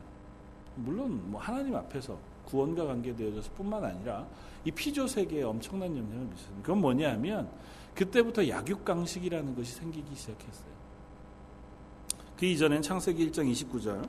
물론 0.77 1.31
뭐 1.31 1.41
하나님 1.41 1.75
앞에서 1.77 2.19
구원과 2.49 2.87
관계되어져서 2.87 3.51
뿐만 3.57 3.85
아니라 3.85 4.27
이 4.65 4.71
피조 4.71 5.07
세계에 5.07 5.43
엄청난 5.43 5.95
영향을 5.97 6.27
미쳤습니다. 6.27 6.63
그건 6.63 6.81
뭐냐면 6.81 7.49
그때부터 7.95 8.49
약육강식이라는 8.49 9.55
것이 9.55 9.75
생기기 9.75 10.15
시작했어요. 10.15 10.79
그 12.39 12.47
이전엔 12.47 12.83
창세기 12.83 13.31
1장 13.31 13.51
29절 13.53 14.09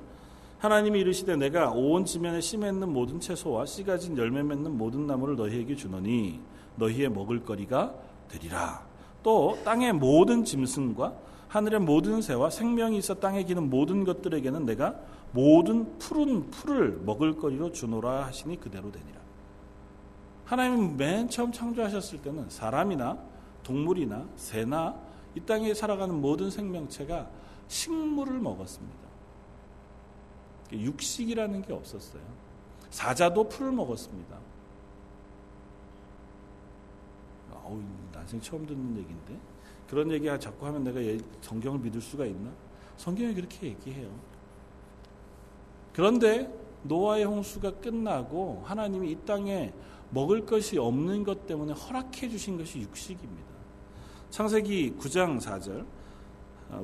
하나님이 0.60 1.00
이르시되 1.00 1.36
내가 1.36 1.72
온 1.72 2.06
지면에 2.06 2.42
씨 2.42 2.58
맺는 2.58 2.92
모든 2.92 3.20
채소와 3.20 3.66
씨 3.66 3.84
가 3.84 3.98
진 3.98 4.18
열매 4.18 4.44
맺는 4.44 4.78
모든 4.78 5.08
나무를 5.08 5.36
너희에게 5.36 5.76
주노니 5.76 6.40
너희의 6.76 7.10
먹을 7.10 7.44
거리가 7.44 7.94
되리라. 8.30 8.86
또 9.24 9.58
땅의 9.66 9.94
모든 9.94 10.44
짐승과 10.46 11.14
하늘의 11.48 11.80
모든 11.80 12.22
새와 12.22 12.50
생명이 12.52 12.98
있어 13.00 13.16
땅에 13.16 13.44
기는 13.44 13.70
모든 13.70 14.04
것들에게는 14.06 14.66
내가 14.66 14.96
모든 15.32 15.98
푸른 16.00 16.50
풀을 16.50 17.02
먹을 17.06 17.38
거리로 17.38 17.72
주노라 17.72 18.26
하시니 18.26 18.60
그대로 18.60 18.92
되니라. 18.92 19.20
하나님은 20.46 20.98
맨 20.98 21.30
처음 21.30 21.52
창조하셨을 21.52 22.22
때는 22.22 22.50
사람이나 22.50 23.20
동물이나 23.64 24.28
새나 24.36 25.00
이 25.36 25.42
땅에 25.42 25.74
살아가는 25.74 26.20
모든 26.20 26.50
생명체가 26.50 27.30
식물을 27.68 28.40
먹었습니다. 28.40 28.98
육식이라는 30.72 31.62
게 31.62 31.74
없었어요. 31.74 32.24
사자도 32.90 33.48
풀을 33.50 33.72
먹었습니다. 33.72 34.40
어우, 37.54 37.82
난생 38.12 38.42
처음 38.42 38.66
듣는 38.66 38.98
얘기인데. 38.98 39.38
그런 39.88 40.12
얘기 40.12 40.28
자꾸 40.40 40.66
하면 40.68 40.84
내가 40.84 41.00
성경을 41.42 41.80
믿을 41.80 42.02
수가 42.02 42.26
있나? 42.26 42.52
성경이 42.98 43.34
그렇게 43.34 43.68
얘기해요. 43.68 44.10
그런데 46.00 46.50
노아의 46.84 47.26
홍수가 47.26 47.72
끝나고 47.82 48.62
하나님이 48.64 49.12
이 49.12 49.18
땅에 49.26 49.74
먹을 50.12 50.46
것이 50.46 50.78
없는 50.78 51.26
것 51.26 51.46
때문에 51.46 51.74
허락해 51.74 52.30
주신 52.30 52.58
것이 52.58 52.80
육식입니다. 52.80 53.50
창세기 54.30 54.96
9장 54.98 55.42
4절, 55.42 55.86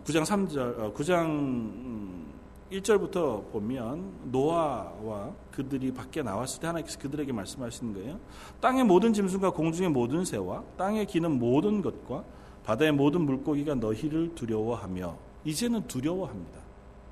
9장 0.03 0.25
3절, 0.25 0.93
9장 0.93 2.25
1절부터 2.69 3.53
보면 3.53 4.31
노아와 4.33 5.31
그들이 5.49 5.93
밖에 5.93 6.21
나왔을 6.21 6.59
때 6.59 6.67
하나님께서 6.67 6.99
그들에게 6.99 7.31
말씀하시는 7.31 7.93
거예요. 7.93 8.19
땅의 8.59 8.83
모든 8.83 9.13
짐승과 9.13 9.51
공중의 9.51 9.91
모든 9.91 10.25
새와 10.25 10.61
땅에 10.75 11.05
기는 11.05 11.39
모든 11.39 11.81
것과 11.81 12.25
바다의 12.65 12.91
모든 12.91 13.21
물고기가 13.21 13.75
너희를 13.75 14.35
두려워하며 14.35 15.17
이제는 15.45 15.87
두려워합니다. 15.87 16.64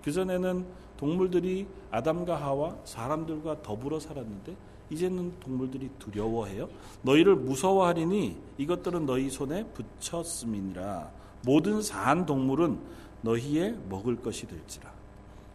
그전에는 0.04 0.66
동물들이 0.98 1.68
아담과 1.92 2.36
하와 2.42 2.78
사람들과 2.86 3.62
더불어 3.62 4.00
살았는데 4.00 4.56
이제는 4.90 5.40
동물들이 5.40 5.90
두려워해요. 5.98 6.70
너희를 7.02 7.36
무서워하리니 7.36 8.38
이것들은 8.58 9.06
너희 9.06 9.30
손에 9.30 9.66
붙였음이니라. 9.74 11.12
모든 11.46 11.82
사한 11.82 12.26
동물은 12.26 12.80
너희의 13.22 13.78
먹을 13.90 14.16
것이 14.22 14.46
될지라. 14.46 14.92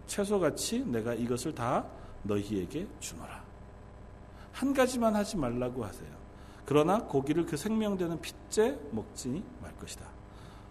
채소같이 0.06 0.84
내가 0.86 1.14
이것을 1.14 1.54
다 1.54 1.86
너희에게 2.22 2.86
주노라. 2.98 3.44
한 4.52 4.74
가지만 4.74 5.14
하지 5.14 5.36
말라고 5.36 5.84
하세요. 5.84 6.10
그러나 6.64 7.04
고기를 7.04 7.46
그 7.46 7.56
생명되는 7.56 8.20
핏째 8.20 8.78
먹지 8.90 9.42
말 9.62 9.74
것이다. 9.76 10.17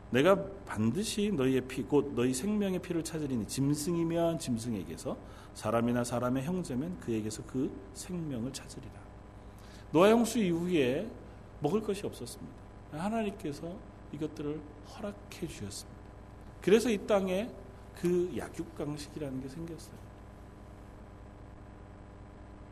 내가 0.10 0.42
반드시 0.66 1.32
너희의 1.32 1.62
피, 1.62 1.84
곧 1.84 2.14
너희 2.16 2.34
생명의 2.34 2.80
피를 2.80 3.04
찾으리니 3.04 3.48
짐승이면 3.48 4.40
짐승에게서 4.40 5.18
사람이나 5.54 6.04
사람의 6.04 6.44
형제면 6.44 7.00
그에게서 7.00 7.44
그 7.46 7.72
생명을 7.94 8.54
찾으리라. 8.54 8.94
노아 9.92 10.10
형수 10.10 10.40
이후에 10.40 11.10
먹을 11.60 11.82
것이 11.82 12.06
없었습니다. 12.06 12.54
하나님께서 12.92 13.76
이것들을 14.14 14.62
허락해 14.96 15.48
주셨습니다. 15.48 15.98
그래서 16.62 16.90
이 16.90 16.98
땅에 17.06 17.50
그 17.96 18.32
약육강식이라는 18.38 19.42
게 19.42 19.50
생겼어요. 19.50 19.96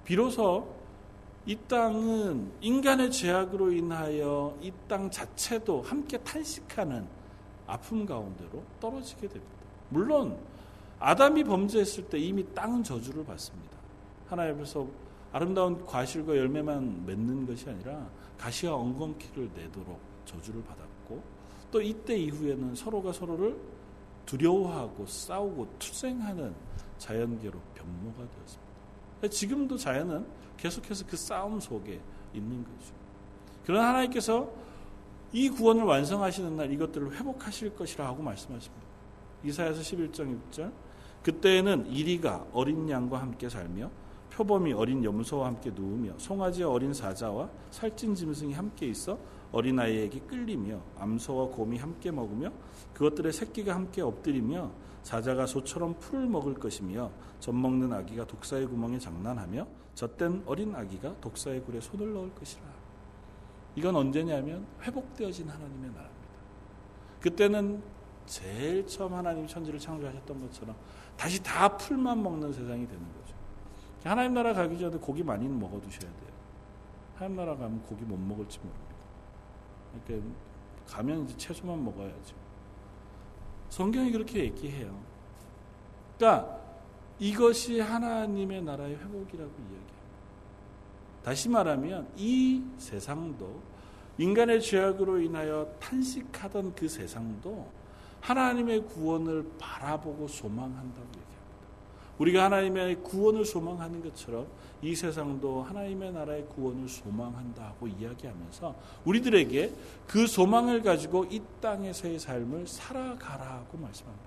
비로소 0.03 0.75
이 1.47 1.55
땅은 1.67 2.51
인간의 2.61 3.11
죄악으로 3.11 3.71
인하여 3.71 4.57
이 4.61 4.71
땅 4.87 5.09
자체도 5.09 5.81
함께 5.81 6.17
탄식하는 6.19 7.07
아픔 7.67 8.05
가운데로 8.05 8.63
떨어지게 8.79 9.27
됩니다. 9.27 9.55
물론 9.89 10.37
아담이 10.99 11.43
범죄했을 11.43 12.05
때 12.09 12.17
이미 12.17 12.45
땅은 12.53 12.83
저주를 12.83 13.25
받습니다. 13.25 13.75
하나님께서 14.27 14.87
아름다운 15.31 15.85
과실과 15.85 16.35
열매만 16.37 17.05
맺는 17.05 17.45
것이 17.45 17.69
아니라 17.69 18.07
가시와 18.37 18.75
엉겅퀴를 18.75 19.49
내도록 19.53 19.99
저주를 20.25 20.63
받았고 20.63 21.21
또 21.71 21.81
이때 21.81 22.15
이후에는 22.17 22.75
서로가 22.75 23.11
서로를 23.11 23.57
두려워하고 24.25 25.05
싸우고 25.05 25.67
투쟁하는 25.77 26.55
자연계로 26.97 27.59
변모가 27.75 28.17
되었습니다. 28.17 29.27
지금도 29.29 29.77
자연은 29.77 30.25
계속해서 30.57 31.05
그 31.05 31.17
싸움 31.17 31.59
속에 31.59 31.99
있는 32.33 32.63
거죠. 32.63 32.93
그러나 33.65 33.89
하나님께서 33.89 34.49
이 35.31 35.49
구원을 35.49 35.83
완성하시는 35.83 36.55
날 36.55 36.71
이것들을 36.71 37.15
회복하실 37.15 37.75
것이라 37.75 38.13
고 38.13 38.23
말씀하십니다. 38.23 38.85
이사야서 39.43 39.81
11장 39.81 40.37
6절 40.51 40.71
그때에는 41.23 41.87
이리가 41.87 42.47
어린 42.53 42.89
양과 42.89 43.19
함께 43.19 43.49
살며 43.49 43.89
표범이 44.31 44.73
어린 44.73 45.03
염소와 45.03 45.47
함께 45.47 45.71
누우며 45.71 46.13
송아지와 46.17 46.71
어린 46.71 46.93
사자와 46.93 47.49
살찐 47.71 48.15
짐승이 48.15 48.53
함께 48.53 48.87
있어 48.87 49.17
어린아이에게 49.51 50.19
끌리며 50.21 50.81
암소와 50.99 51.47
곰이 51.55 51.77
함께 51.77 52.11
먹으며 52.11 52.51
그것들의 52.93 53.31
새끼가 53.31 53.73
함께 53.73 54.01
엎드리며 54.01 54.71
사자가 55.03 55.45
소처럼 55.45 55.95
풀을 55.99 56.27
먹을 56.27 56.55
것이며 56.55 57.11
젖 57.39 57.53
먹는 57.53 57.93
아기가 57.93 58.25
독사의 58.25 58.67
구멍에 58.67 58.99
장난하며 58.99 59.67
젖된 59.93 60.43
어린 60.45 60.75
아기가 60.75 61.15
독사의 61.21 61.61
굴에 61.61 61.79
손을 61.79 62.13
넣을 62.13 62.33
것이라. 62.35 62.84
이건 63.75 63.95
언제냐면 63.95 64.65
회복되어진 64.81 65.49
하나님의 65.49 65.91
나라입니다. 65.91 66.15
그때는 67.19 67.83
제일 68.25 68.87
처음 68.87 69.13
하나님 69.13 69.45
천지를 69.45 69.79
창조하셨던 69.79 70.41
것처럼 70.41 70.75
다시 71.17 71.41
다 71.43 71.77
풀만 71.77 72.21
먹는 72.21 72.51
세상이 72.53 72.87
되는 72.87 73.03
거죠. 73.13 73.35
하나님 74.03 74.33
나라 74.33 74.53
가기 74.53 74.77
전에 74.79 74.97
고기 74.97 75.23
많이 75.23 75.47
먹어 75.47 75.79
두셔야 75.81 76.11
돼요. 76.11 76.31
하나님 77.15 77.37
나라 77.37 77.55
가면 77.55 77.81
고기 77.83 78.03
못 78.03 78.17
먹을지 78.17 78.59
모릅니다. 78.59 78.95
그러니까 80.05 80.35
가면 80.87 81.23
이제 81.25 81.37
채소만 81.37 81.83
먹어야죠. 81.83 82.35
성경이 83.69 84.11
그렇게 84.11 84.39
얘기해요. 84.43 84.97
그러니까 86.17 86.61
이것이 87.19 87.79
하나님의 87.79 88.61
나라의 88.63 88.95
회복이라고 88.95 89.51
이야기합니 89.51 89.84
다. 91.25 91.31
다시 91.31 91.49
말하면 91.49 92.07
이 92.15 92.63
세상도 92.77 93.59
인간의 94.19 94.61
죄악으로 94.61 95.19
인하여 95.19 95.67
탄식하던 95.79 96.75
그 96.75 96.87
세상도 96.87 97.67
하나님의 98.21 98.85
구원을 98.85 99.45
바라보고 99.59 100.27
소망한다고 100.27 101.07
얘기합니다. 101.07 101.35
우리가 102.19 102.45
하나님의 102.45 103.03
구원을 103.03 103.43
소망하는 103.43 104.03
것처럼 104.03 104.47
이 104.81 104.95
세상도 104.95 105.63
하나님의 105.63 106.13
나라의 106.13 106.45
구원을 106.55 106.87
소망한다고 106.87 107.87
이야기하면서 107.87 108.75
우리들에게 109.03 109.73
그 110.07 110.27
소망을 110.27 110.81
가지고 110.81 111.25
이 111.25 111.41
땅에서의 111.59 112.19
삶을 112.19 112.67
살아가라고 112.67 113.77
말씀합니다. 113.77 114.25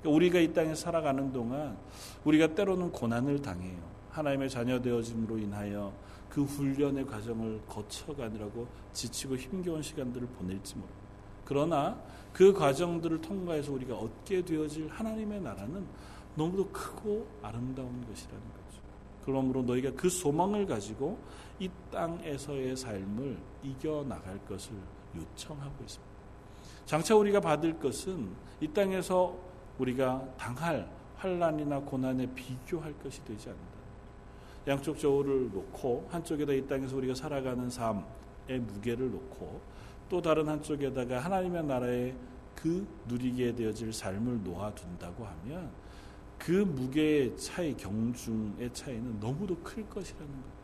그러니까 0.00 0.16
우리가 0.16 0.40
이 0.40 0.52
땅에 0.52 0.74
살아가는 0.74 1.32
동안 1.32 1.76
우리가 2.24 2.48
때로는 2.48 2.90
고난을 2.92 3.40
당해요. 3.40 3.78
하나님의 4.10 4.50
자녀 4.50 4.80
되어짐으로 4.82 5.38
인하여 5.38 5.92
그 6.32 6.44
훈련의 6.44 7.04
과정을 7.04 7.60
거쳐가느라고 7.66 8.66
지치고 8.94 9.36
힘겨운 9.36 9.82
시간들을 9.82 10.28
보낼지 10.28 10.76
모릅니다. 10.76 11.02
그러나 11.44 12.02
그 12.32 12.54
과정들을 12.54 13.20
통과해서 13.20 13.70
우리가 13.70 13.96
얻게 13.96 14.42
되어질 14.42 14.88
하나님의 14.88 15.42
나라는 15.42 15.86
너무도 16.34 16.70
크고 16.70 17.28
아름다운 17.42 18.06
것이라는 18.06 18.40
거죠. 18.40 18.80
그러므로 19.26 19.62
너희가 19.62 19.92
그 19.92 20.08
소망을 20.08 20.64
가지고 20.64 21.18
이 21.58 21.68
땅에서의 21.90 22.78
삶을 22.78 23.36
이겨나갈 23.62 24.42
것을 24.46 24.72
요청하고 25.14 25.84
있습니다. 25.84 26.12
장차 26.86 27.14
우리가 27.14 27.40
받을 27.40 27.78
것은 27.78 28.34
이 28.58 28.68
땅에서 28.68 29.36
우리가 29.78 30.34
당할 30.38 30.90
환란이나 31.16 31.80
고난에 31.80 32.26
비교할 32.34 32.98
것이 33.00 33.22
되지 33.22 33.50
않는다. 33.50 33.71
양쪽 34.66 34.98
저울을 34.98 35.50
놓고 35.52 36.08
한쪽에다 36.10 36.52
이 36.52 36.66
땅에서 36.66 36.96
우리가 36.96 37.14
살아가는 37.14 37.68
삶의 37.68 38.60
무게를 38.60 39.10
놓고 39.10 39.60
또 40.08 40.22
다른 40.22 40.48
한쪽에다가 40.48 41.18
하나님의 41.18 41.64
나라의 41.64 42.14
그 42.54 42.86
누리게 43.08 43.54
되어질 43.54 43.92
삶을 43.92 44.44
놓아둔다고 44.44 45.24
하면 45.24 45.70
그 46.38 46.50
무게의 46.50 47.36
차이, 47.36 47.76
경중의 47.76 48.72
차이는 48.72 49.20
너무도 49.20 49.56
클 49.58 49.88
것이라는 49.88 50.28
거예요. 50.28 50.62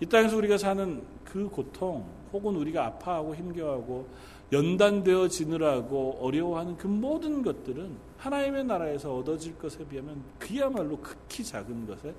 이 0.00 0.06
땅에서 0.06 0.36
우리가 0.36 0.56
사는 0.58 1.02
그 1.24 1.48
고통, 1.48 2.06
혹은 2.32 2.56
우리가 2.56 2.86
아파하고 2.86 3.34
힘겨워하고 3.34 4.06
연단되어 4.52 5.28
지느라고 5.28 6.18
어려워하는 6.20 6.76
그 6.76 6.86
모든 6.86 7.42
것들은 7.42 7.96
하나님의 8.18 8.64
나라에서 8.64 9.14
얻어질 9.16 9.56
것에 9.58 9.86
비하면 9.86 10.22
그야말로 10.38 10.98
극히 10.98 11.44
작은 11.44 11.86
것에 11.86 12.14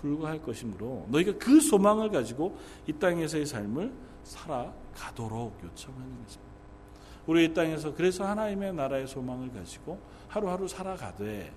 불과할 0.00 0.42
것이므로 0.42 1.06
너희가 1.10 1.32
그 1.38 1.60
소망을 1.60 2.10
가지고 2.10 2.56
이 2.86 2.92
땅에서의 2.92 3.46
삶을 3.46 3.92
살아가도록 4.22 5.58
요청하는 5.62 6.22
것입니다. 6.24 6.56
우리 7.26 7.44
이 7.46 7.54
땅에서 7.54 7.94
그래서 7.94 8.24
하나님의 8.24 8.72
나라의 8.74 9.06
소망을 9.06 9.50
가지고 9.52 9.98
하루하루 10.28 10.68
살아가되 10.68 11.52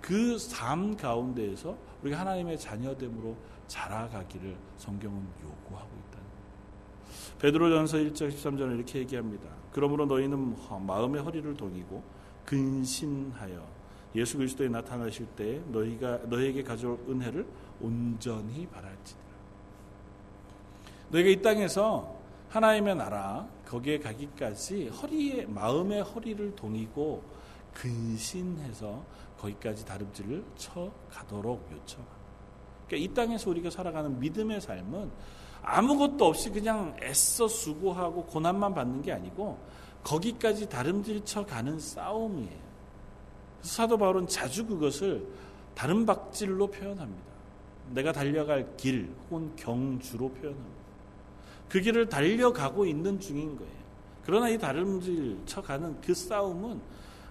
그 0.00 0.36
삶 0.50 0.96
가운데에서 0.96 1.78
우리가 2.02 2.18
하나님의 2.20 2.58
자녀됨으로 2.58 3.36
자라가기를 3.68 4.56
성경은 4.76 5.24
요구하고 5.44 5.88
거예요. 5.88 6.02
베드로전서 7.38 7.98
1장 7.98 8.28
13절에 8.30 8.76
이렇게 8.76 8.98
얘기합니다. 9.00 9.48
그러므로 9.72 10.06
너희는 10.06 10.56
마음의 10.86 11.22
허리를 11.22 11.54
동이고 11.54 12.02
근신하여 12.44 13.66
예수 14.14 14.36
그리스도에 14.36 14.68
나타나실 14.68 15.26
때 15.36 15.60
너희가 15.68 16.18
너희에게 16.28 16.62
가져올 16.62 16.98
은혜를 17.08 17.46
온전히 17.82 18.66
바랄지니라. 18.66 19.22
너희가 21.10 21.28
이 21.28 21.42
땅에서 21.42 22.16
하나님의 22.48 22.96
나라 22.96 23.46
거기에 23.66 23.98
가기까지 23.98 24.88
허리에 24.88 25.46
마음의 25.46 26.02
허리를 26.02 26.54
동이고 26.54 27.22
근신해서 27.72 29.02
거기까지 29.38 29.84
다름질을 29.84 30.44
쳐 30.56 30.90
가도록 31.10 31.68
요청합니다. 31.72 32.22
그러니까 32.86 33.10
이 33.10 33.14
땅에서 33.14 33.50
우리가 33.50 33.70
살아가는 33.70 34.18
믿음의 34.18 34.60
삶은 34.60 35.10
아무것도 35.62 36.26
없이 36.26 36.50
그냥 36.50 36.96
애써 37.02 37.48
수고하고 37.48 38.26
고난만 38.26 38.74
받는 38.74 39.02
게 39.02 39.12
아니고 39.12 39.58
거기까지 40.04 40.68
다름질 40.68 41.24
쳐 41.24 41.46
가는 41.46 41.78
싸움이에요. 41.78 42.62
사도 43.62 43.96
바울은 43.96 44.26
자주 44.26 44.66
그것을 44.66 45.26
다른 45.74 46.04
박질로 46.04 46.66
표현합니다. 46.66 47.31
내가 47.90 48.12
달려갈 48.12 48.76
길 48.76 49.12
혹은 49.30 49.54
경주로 49.56 50.30
표현합니다. 50.30 50.82
그 51.68 51.80
길을 51.80 52.08
달려가고 52.08 52.86
있는 52.86 53.18
중인 53.18 53.56
거예요. 53.56 53.72
그러나 54.24 54.48
이 54.48 54.58
다름질 54.58 55.38
쳐가는 55.46 56.00
그 56.00 56.14
싸움은 56.14 56.80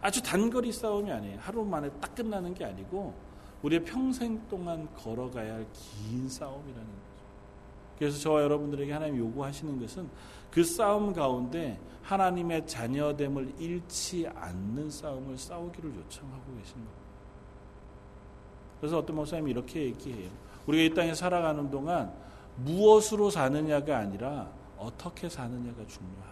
아주 0.01 0.21
단거리 0.21 0.71
싸움이 0.71 1.11
아니에요. 1.11 1.39
하루 1.39 1.63
만에 1.63 1.89
딱 2.01 2.13
끝나는 2.15 2.53
게 2.53 2.65
아니고 2.65 3.13
우리의 3.61 3.83
평생 3.85 4.41
동안 4.49 4.87
걸어가야 4.95 5.53
할 5.53 5.65
긴 5.73 6.27
싸움이라는 6.27 6.85
거죠. 6.85 7.01
그래서 7.99 8.19
저와 8.19 8.41
여러분들에게 8.41 8.91
하나님 8.91 9.17
요구하시는 9.17 9.79
것은 9.79 10.09
그 10.49 10.63
싸움 10.63 11.13
가운데 11.13 11.79
하나님의 12.01 12.65
자녀됨을 12.65 13.53
잃지 13.59 14.27
않는 14.33 14.89
싸움을 14.89 15.37
싸우기를 15.37 15.95
요청하고 15.95 16.55
계신 16.57 16.73
겁니다. 16.73 17.10
그래서 18.81 18.97
어떤 18.97 19.15
목사님이 19.15 19.51
이렇게 19.51 19.83
얘기해요. 19.83 20.29
우리가 20.65 20.83
이 20.83 20.93
땅에 20.95 21.13
살아가는 21.13 21.69
동안 21.69 22.11
무엇으로 22.57 23.29
사느냐가 23.29 23.99
아니라 23.99 24.51
어떻게 24.77 25.29
사느냐가 25.29 25.85
중요하다. 25.87 26.31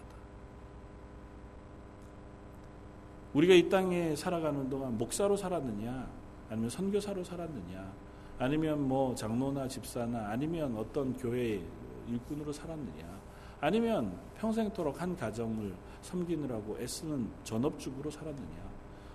우리가 3.32 3.54
이 3.54 3.68
땅에 3.68 4.16
살아가는 4.16 4.68
동안 4.68 4.98
목사로 4.98 5.36
살았느냐, 5.36 6.10
아니면 6.50 6.68
선교사로 6.68 7.22
살았느냐, 7.22 7.92
아니면 8.40 8.88
뭐 8.88 9.14
장로나 9.14 9.68
집사나 9.68 10.30
아니면 10.30 10.76
어떤 10.76 11.16
교회 11.16 11.62
일꾼으로 12.08 12.52
살았느냐, 12.52 13.20
아니면 13.60 14.18
평생토록 14.38 15.00
한 15.00 15.16
가정을 15.16 15.72
섬기느라고 16.02 16.78
애쓰는 16.80 17.30
전업주부로 17.44 18.10
살았느냐, 18.10 18.69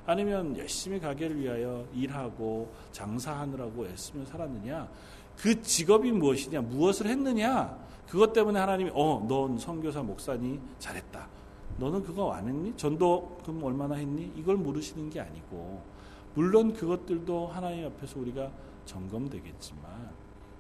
아니면 0.06 0.58
열심히 0.58 1.00
가게를 1.00 1.40
위하여 1.40 1.86
일하고 1.94 2.72
장사하느라고 2.92 3.88
애쓰며 3.88 4.26
살았느냐, 4.26 4.88
그 5.38 5.62
직업이 5.62 6.12
무엇이냐, 6.12 6.62
무엇을 6.62 7.08
했느냐, 7.08 7.78
그것 8.08 8.32
때문에 8.34 8.60
하나님이, 8.60 8.92
어, 8.94 9.26
넌 9.28 9.58
선교사 9.58 10.04
목사니 10.04 10.60
잘했다. 10.80 11.28
너는 11.78 12.04
그거 12.04 12.32
안 12.32 12.48
했니? 12.48 12.76
전도 12.78 13.40
그럼 13.42 13.64
얼마나 13.64 13.96
했니? 13.96 14.32
이걸 14.36 14.58
물으시는 14.58 15.10
게 15.10 15.20
아니고, 15.20 15.82
물론 16.36 16.74
그것들도 16.74 17.48
하나님 17.48 17.86
앞에서 17.88 18.20
우리가 18.20 18.52
점검되겠지만, 18.86 20.12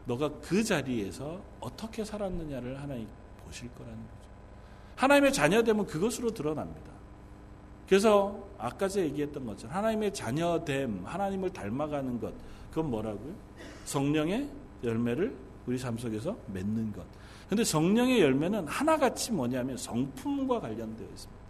너가 0.06 0.30
그 0.42 0.64
자리에서 0.64 1.40
어떻게 1.60 2.04
살았느냐를 2.04 2.82
하나님 2.82 3.08
보실 3.44 3.70
거라는 3.76 3.98
거죠. 3.98 4.30
하나님의 4.96 5.34
자녀됨은 5.34 5.86
그것으로 5.86 6.32
드러납니다. 6.32 6.95
그래서 7.88 8.44
아까 8.58 8.88
제 8.88 9.02
얘기했던 9.02 9.46
것처럼 9.46 9.76
하나님의 9.76 10.14
자녀됨, 10.14 11.02
하나님을 11.06 11.52
닮아가는 11.52 12.20
것, 12.20 12.34
그건 12.70 12.90
뭐라고요? 12.90 13.34
성령의 13.86 14.50
열매를 14.84 15.36
우리 15.68 15.78
삶 15.78 15.98
속에서 15.98 16.36
맺는 16.48 16.92
것. 16.94 17.04
근데 17.48 17.64
성령의 17.64 18.22
열매는 18.22 18.68
하나같이 18.68 19.32
뭐냐면 19.32 19.78
성품과 19.78 20.60
관련되어 20.60 21.08
있습니다. 21.08 21.46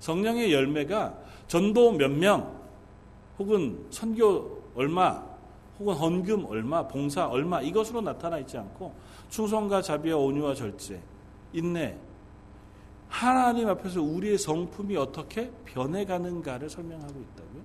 성령의 0.00 0.52
열매가 0.52 1.18
전도 1.48 1.92
몇 1.92 2.10
명, 2.10 2.58
혹은 3.38 3.86
선교 3.90 4.62
얼마, 4.74 5.22
혹은 5.78 5.94
헌금 5.94 6.46
얼마, 6.46 6.86
봉사 6.86 7.26
얼마 7.26 7.60
이것으로 7.60 8.00
나타나 8.00 8.38
있지 8.38 8.56
않고 8.56 8.94
충성과 9.28 9.82
자비와 9.82 10.18
온유와 10.18 10.54
절제, 10.54 11.00
인내, 11.52 11.96
하나님 13.10 13.68
앞에서 13.68 14.00
우리의 14.00 14.38
성품이 14.38 14.96
어떻게 14.96 15.50
변해가는가를 15.66 16.70
설명하고 16.70 17.10
있다고요. 17.20 17.62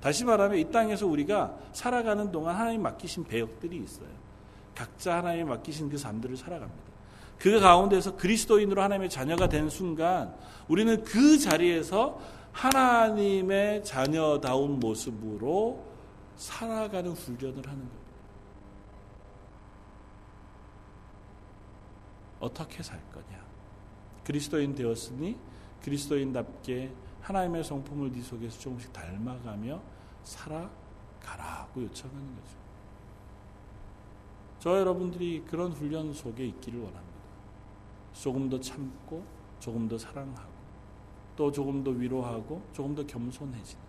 다시 0.00 0.24
말하면 0.24 0.58
이 0.58 0.70
땅에서 0.70 1.06
우리가 1.06 1.56
살아가는 1.72 2.32
동안 2.32 2.56
하나님 2.56 2.82
맡기신 2.82 3.24
배역들이 3.24 3.76
있어요. 3.76 4.08
각자 4.74 5.18
하나님 5.18 5.48
맡기신 5.48 5.90
그 5.90 5.98
삶들을 5.98 6.36
살아갑니다. 6.36 6.88
그 7.38 7.60
가운데서 7.60 8.16
그리스도인으로 8.16 8.82
하나님의 8.82 9.10
자녀가 9.10 9.48
된 9.48 9.68
순간 9.68 10.34
우리는 10.66 11.04
그 11.04 11.38
자리에서 11.38 12.18
하나님의 12.52 13.84
자녀다운 13.84 14.80
모습으로 14.80 15.84
살아가는 16.36 17.12
훈련을 17.12 17.66
하는 17.66 17.78
겁니다. 17.78 17.98
어떻게 22.40 22.82
살 22.82 23.00
거냐? 23.12 23.37
그리스도인 24.28 24.74
되었으니 24.74 25.38
그리스도인답게 25.82 26.92
하나님의 27.22 27.64
성품을 27.64 28.12
네 28.12 28.20
속에서 28.20 28.58
조금씩 28.58 28.92
닮아가며 28.92 29.80
살아가라고 30.22 31.82
요청하는 31.84 32.34
거죠. 32.36 32.58
저 34.58 34.78
여러분들이 34.78 35.44
그런 35.48 35.72
훈련 35.72 36.12
속에 36.12 36.44
있기를 36.44 36.78
원합니다. 36.78 37.18
조금 38.12 38.50
더 38.50 38.60
참고, 38.60 39.24
조금 39.60 39.88
더 39.88 39.96
사랑하고, 39.96 40.52
또 41.34 41.50
조금 41.50 41.82
더 41.82 41.90
위로하고 41.90 42.60
조금 42.74 42.94
더 42.94 43.06
겸손해지는 43.06 43.82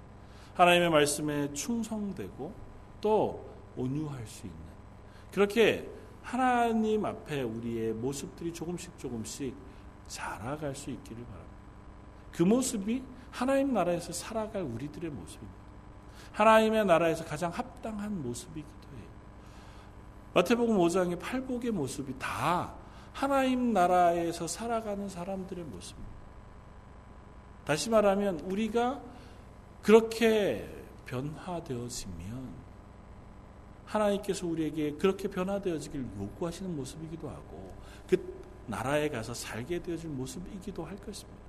하나님의 0.54 0.90
말씀에 0.90 1.54
충성되고 1.54 2.54
또 3.02 3.46
온유할 3.76 4.26
수 4.26 4.48
있는 4.48 4.60
그렇게 5.34 5.90
하나님 6.22 7.04
앞에 7.04 7.42
우리의 7.42 7.92
모습들이 7.94 8.54
조금씩 8.54 8.98
조금씩 8.98 9.54
자라갈 10.10 10.76
수 10.76 10.90
있기를 10.90 11.24
바랍니다. 11.24 11.56
그 12.34 12.44
모습이 12.44 13.02
하나님 13.32 13.74
나라에서 13.74 14.12
살아갈 14.12 14.64
우리들의 14.64 15.10
모습입니다. 15.10 15.60
하나님의 16.34 16.86
나라에서 16.86 17.24
가장 17.24 17.52
합당한 17.52 18.22
모습이기도 18.22 18.98
해요. 18.98 19.08
마태복음 20.34 20.78
5장의 20.78 21.20
팔복의 21.20 21.72
모습이 21.72 22.16
다 22.20 22.74
하나님 23.14 23.72
나라에서 23.74 24.48
살아가는 24.48 25.08
사람들의 25.08 25.64
모습입니다. 25.64 26.20
다시 27.66 27.90
말하면 27.90 28.40
우리가 28.42 29.02
그렇게 29.82 30.68
변화되어지면 31.06 32.50
하나님께서 33.86 34.46
우리에게 34.46 34.94
그렇게 34.94 35.28
변화되어지길 35.28 36.06
요구하시는 36.20 36.76
모습이기도 36.76 37.30
하고 37.30 37.74
그 38.08 38.40
나라에 38.70 39.10
가서 39.10 39.34
살게 39.34 39.82
되어질 39.82 40.10
모습이기도 40.12 40.86
할 40.86 40.96
것입니다. 40.98 41.40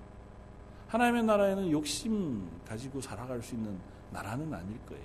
하나님의 0.88 1.24
나라에는 1.24 1.70
욕심 1.70 2.50
가지고 2.66 3.00
살아갈 3.00 3.42
수 3.42 3.54
있는 3.54 3.78
나라는 4.10 4.52
아닐 4.52 4.78
거예요. 4.86 5.04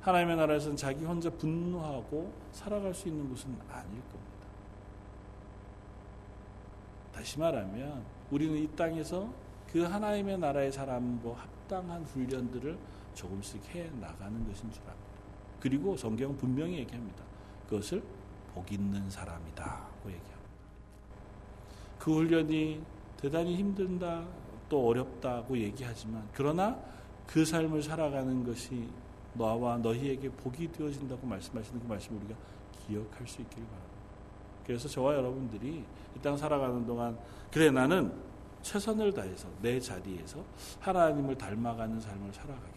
하나님의 0.00 0.36
나라에서는 0.36 0.76
자기 0.76 1.04
혼자 1.04 1.28
분노하고 1.30 2.32
살아갈 2.52 2.94
수 2.94 3.08
있는 3.08 3.28
곳은 3.28 3.50
아닐 3.68 4.00
겁니다. 4.08 4.46
다시 7.12 7.38
말하면 7.38 8.04
우리는 8.30 8.56
이 8.56 8.68
땅에서 8.76 9.28
그 9.70 9.82
하나님의 9.82 10.38
나라의 10.38 10.70
사람과 10.70 11.34
합당한 11.34 12.04
훈련들을 12.04 12.78
조금씩 13.14 13.74
해 13.74 13.90
나가는 14.00 14.46
것인 14.46 14.70
줄 14.70 14.82
압니다. 14.82 15.06
그리고 15.58 15.96
성경은 15.96 16.36
분명히 16.36 16.78
얘기합니다. 16.78 17.24
그것을 17.68 18.02
복 18.54 18.70
있는 18.70 19.10
사람이다고 19.10 20.08
얘기합니다. 20.08 20.35
그 22.06 22.14
훈련이 22.14 22.80
대단히 23.16 23.56
힘든다, 23.56 24.24
또 24.68 24.86
어렵다고 24.86 25.58
얘기하지만 25.58 26.22
그러나 26.32 26.78
그 27.26 27.44
삶을 27.44 27.82
살아가는 27.82 28.44
것이 28.44 28.88
너와 29.34 29.78
너희에게 29.78 30.30
복이 30.30 30.70
되어진다고 30.70 31.26
말씀하시는 31.26 31.80
그 31.80 31.86
말씀을 31.88 32.20
우리가 32.20 32.38
기억할 32.86 33.26
수 33.26 33.42
있기를 33.42 33.64
바랍니다. 33.64 33.96
그래서 34.64 34.86
저와 34.88 35.16
여러분들이 35.16 35.84
이 36.16 36.20
땅 36.22 36.36
살아가는 36.36 36.86
동안 36.86 37.18
그래 37.50 37.72
나는 37.72 38.12
최선을 38.62 39.12
다해서 39.12 39.48
내 39.60 39.80
자리에서 39.80 40.44
하나님을 40.78 41.36
닮아가는 41.36 41.98
삶을 41.98 42.32
살아가겠다. 42.32 42.70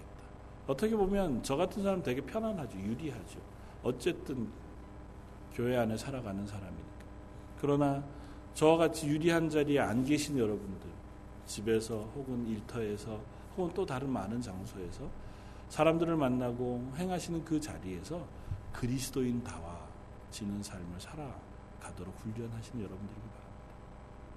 어떻게 0.66 0.96
보면 0.96 1.44
저 1.44 1.56
같은 1.56 1.84
사람 1.84 2.02
되게 2.02 2.20
편안하죠. 2.22 2.80
유리하죠. 2.80 3.40
어쨌든 3.84 4.50
교회 5.54 5.78
안에 5.78 5.96
살아가는 5.98 6.48
사람이니까. 6.48 6.90
그러나 7.62 8.04
저와 8.60 8.76
같이 8.76 9.08
유리한 9.08 9.50
자리에 9.50 9.80
안 9.80 10.04
계신 10.04 10.38
여러분들, 10.38 10.90
집에서 11.46 12.12
혹은 12.14 12.46
일터에서 12.46 13.18
혹은 13.56 13.74
또 13.74 13.86
다른 13.86 14.10
많은 14.10 14.42
장소에서 14.42 15.10
사람들을 15.70 16.18
만나고 16.18 16.92
행하시는 16.98 17.46
그 17.46 17.58
자리에서 17.58 18.22
그리스도인다와 18.74 19.80
지는 20.30 20.62
삶을 20.62 21.00
살아가도록 21.00 22.14
훈련하시는 22.18 22.84
여러분들이기 22.84 23.28
바랍니다. 23.30 23.76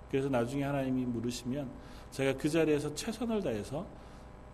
그래서 0.09 0.29
나중에 0.29 0.63
하나님이 0.63 1.05
물으시면 1.07 1.69
제가 2.13 2.39
그 2.39 2.49
자리에서 2.49 2.95
최선을 2.95 3.43
다해서 3.43 3.85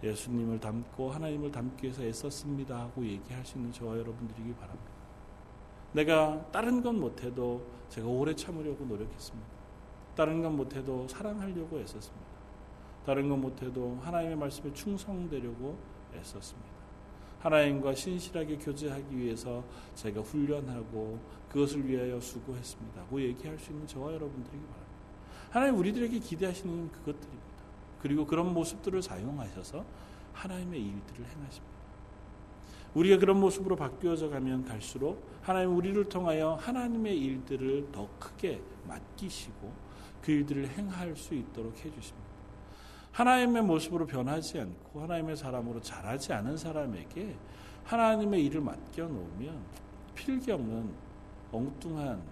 예수님을 0.03 0.61
닮고 0.61 1.11
하나님을 1.11 1.53
닮기 1.53 1.83
위해서 1.83 2.03
애썼습니다 2.03 2.75
하고 2.75 3.05
얘기할 3.05 3.45
수 3.45 3.59
있는 3.59 3.71
저와 3.71 3.99
여러분들이기 3.99 4.55
바랍니다. 4.55 4.91
내가 5.93 6.51
다른 6.53 6.83
건 6.83 6.99
못해도 6.99 7.67
제가 7.91 8.09
오래 8.09 8.35
참으려고 8.35 8.87
노력했습니다. 8.87 9.58
다른 10.19 10.43
건 10.43 10.57
못해도 10.57 11.07
사랑하려고 11.07 11.79
애썼습니다. 11.79 12.27
다른 13.07 13.29
건 13.29 13.41
못해도 13.41 14.01
하나님의 14.03 14.37
말씀에 14.37 14.73
충성되려고 14.73 15.79
애썼습니다. 16.13 16.69
하나님과 17.39 17.95
신실하게 17.95 18.59
교제하기 18.59 19.17
위해서 19.17 19.63
제가 19.95 20.21
훈련하고 20.23 21.21
그것을 21.49 21.89
위하여 21.89 22.19
수고했습니다. 22.19 23.05
고 23.05 23.23
얘기할 23.23 23.57
수 23.61 23.71
있는 23.71 23.87
저와 23.87 24.13
여러분들에게 24.15 24.59
바랍니다. 24.59 24.93
하나님 25.51 25.79
우리들에게 25.79 26.19
기대하시는 26.19 26.91
그것들입니다. 26.91 27.47
그리고 28.03 28.27
그런 28.27 28.53
모습들을 28.53 29.01
사용하셔서 29.01 29.85
하나님의 30.33 30.81
일들을 30.81 31.27
행하십니다. 31.27 31.79
우리가 32.95 33.19
그런 33.19 33.39
모습으로 33.39 33.77
바뀌어져 33.77 34.31
가면 34.31 34.65
갈수록 34.65 35.25
하나님 35.43 35.77
우리를 35.77 36.09
통하여 36.09 36.55
하나님의 36.55 37.17
일들을 37.17 37.93
더 37.93 38.09
크게 38.19 38.61
맡기시고 38.89 39.87
그 40.23 40.33
일들을 40.33 40.69
행할 40.69 41.17
수 41.17 41.35
있도록 41.35 41.75
해주십니다. 41.77 42.29
하나님의 43.13 43.63
모습으로 43.63 44.07
변하지 44.07 44.61
않고 44.61 45.03
하나님의 45.03 45.37
사람으로 45.37 45.81
자라지 45.81 46.33
않은 46.33 46.57
사람에게 46.57 47.37
하나님의 47.85 48.45
일을 48.47 48.61
맡겨 48.61 49.09
놓으면 49.09 49.61
필경은 50.15 50.95
엉뚱한 51.51 52.23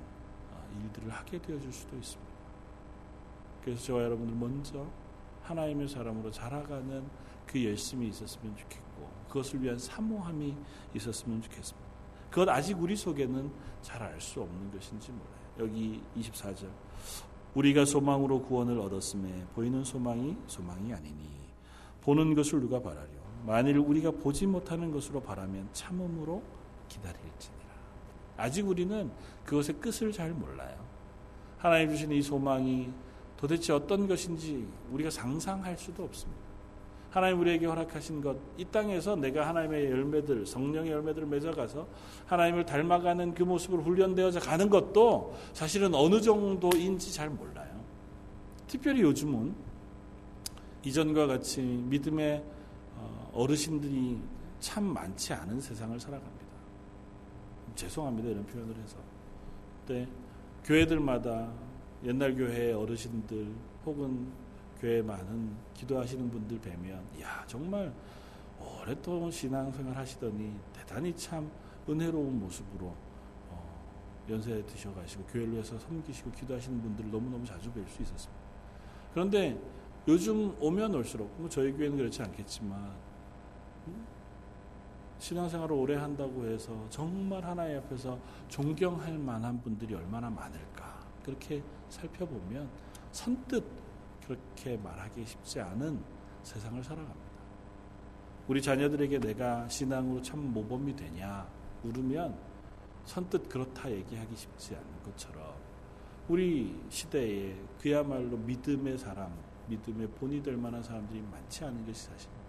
어, 0.52 0.80
일들을 0.82 1.10
하게 1.10 1.40
되어질 1.40 1.72
수도 1.72 1.96
있습니다. 1.96 2.32
그래서 3.62 3.82
저와 3.84 4.02
여러분들 4.04 4.36
먼저 4.36 4.86
하나님의 5.42 5.88
사람으로 5.88 6.30
자라가는 6.30 7.04
그 7.46 7.64
열심이 7.64 8.08
있었으면 8.08 8.56
좋겠고 8.56 9.10
그것을 9.28 9.62
위한 9.62 9.78
사모함이 9.78 10.56
있었으면 10.94 11.40
좋겠습니다. 11.42 11.86
그것 12.30 12.48
아직 12.48 12.80
우리 12.80 12.94
속에는 12.94 13.50
잘 13.82 14.02
알 14.02 14.20
수 14.20 14.42
없는 14.42 14.70
것인지 14.72 15.10
몰라요. 15.10 15.36
여기 15.58 16.02
24절 16.16 16.68
우리가 17.56 17.86
소망으로 17.86 18.42
구원을 18.42 18.78
얻었음에 18.78 19.46
보이는 19.54 19.82
소망이 19.82 20.36
소망이 20.46 20.92
아니니 20.92 21.16
보는 22.02 22.34
것을 22.34 22.60
누가 22.60 22.80
바라려 22.80 23.08
만일 23.46 23.78
우리가 23.78 24.10
보지 24.10 24.46
못하는 24.46 24.92
것으로 24.92 25.22
바라면 25.22 25.68
참음으로 25.72 26.42
기다릴지니라. 26.88 27.66
아직 28.36 28.68
우리는 28.68 29.10
그것의 29.44 29.80
끝을 29.80 30.12
잘 30.12 30.32
몰라요. 30.32 30.76
하나님 31.58 31.90
주신 31.90 32.12
이 32.12 32.20
소망이 32.20 32.92
도대체 33.36 33.72
어떤 33.72 34.06
것인지 34.06 34.66
우리가 34.90 35.10
상상할 35.10 35.78
수도 35.78 36.04
없습니다. 36.04 36.45
하나님 37.10 37.40
우리에게 37.40 37.66
허락하신 37.66 38.20
것, 38.20 38.36
이 38.58 38.64
땅에서 38.64 39.16
내가 39.16 39.48
하나님의 39.48 39.90
열매들, 39.90 40.44
성령의 40.44 40.92
열매들을 40.92 41.26
맺어가서 41.28 41.86
하나님을 42.26 42.66
닮아가는 42.66 43.34
그 43.34 43.42
모습을 43.42 43.80
훈련되어져 43.80 44.40
가는 44.40 44.68
것도 44.68 45.34
사실은 45.52 45.94
어느 45.94 46.20
정도인지 46.20 47.12
잘 47.12 47.30
몰라요. 47.30 47.80
특별히 48.66 49.02
요즘은 49.02 49.54
이전과 50.84 51.26
같이 51.26 51.62
믿음의 51.62 52.42
어, 52.96 53.30
어르신들이 53.34 54.20
참 54.60 54.84
많지 54.84 55.32
않은 55.32 55.60
세상을 55.60 55.98
살아갑니다. 55.98 56.46
죄송합니다. 57.74 58.30
이런 58.30 58.46
표현을 58.46 58.74
해서. 58.76 58.96
근데 59.86 60.08
교회들마다 60.64 61.50
옛날 62.04 62.34
교회 62.34 62.72
어르신들 62.72 63.46
혹은 63.84 64.26
교회 64.80 65.02
많은 65.02 65.54
기도하시는 65.74 66.30
분들 66.30 66.60
뵈면 66.60 67.20
야 67.20 67.44
정말 67.46 67.92
오랫동안 68.58 69.30
신앙생활 69.30 69.96
하시더니 69.96 70.58
대단히 70.72 71.14
참 71.14 71.50
은혜로운 71.88 72.38
모습으로 72.40 72.94
어, 73.50 74.24
연세 74.28 74.64
드셔가시고 74.64 75.24
교회를 75.24 75.52
위해서 75.52 75.78
섬기시고 75.78 76.30
기도하시는 76.32 76.80
분들을 76.82 77.10
너무너무 77.10 77.44
자주 77.44 77.70
뵐 77.72 77.86
수 77.88 78.02
있었습니다. 78.02 78.42
그런데 79.12 79.58
요즘 80.08 80.54
오면 80.60 80.94
올수록 80.94 81.34
뭐 81.38 81.48
저희 81.48 81.72
교회는 81.72 81.96
그렇지 81.96 82.22
않겠지만 82.22 82.92
음, 83.88 84.06
신앙생활을 85.18 85.74
오래 85.74 85.96
한다고 85.96 86.46
해서 86.46 86.86
정말 86.90 87.44
하나님 87.44 87.78
앞에서 87.78 88.18
존경할 88.48 89.18
만한 89.18 89.60
분들이 89.62 89.94
얼마나 89.94 90.28
많을까 90.30 91.00
그렇게 91.24 91.62
살펴보면 91.88 92.68
선뜻 93.12 93.85
그렇게 94.26 94.76
말하기 94.76 95.24
쉽지 95.24 95.60
않은 95.60 96.02
세상을 96.42 96.82
살아갑니다. 96.82 97.26
우리 98.48 98.60
자녀들에게 98.60 99.20
내가 99.20 99.68
신앙으로 99.68 100.20
참 100.22 100.52
모범이 100.52 100.94
되냐 100.94 101.48
물으면 101.82 102.36
선뜻 103.04 103.48
그렇다 103.48 103.90
얘기하기 103.90 104.34
쉽지 104.34 104.74
않은 104.74 105.02
것처럼 105.04 105.54
우리 106.28 106.76
시대에 106.88 107.56
그야말로 107.80 108.36
믿음의 108.36 108.98
사람, 108.98 109.32
믿음의 109.68 110.08
본이 110.08 110.42
될 110.42 110.56
만한 110.56 110.82
사람들이 110.82 111.22
많지 111.22 111.64
않은 111.64 111.86
것이 111.86 112.04
사실입니다. 112.06 112.46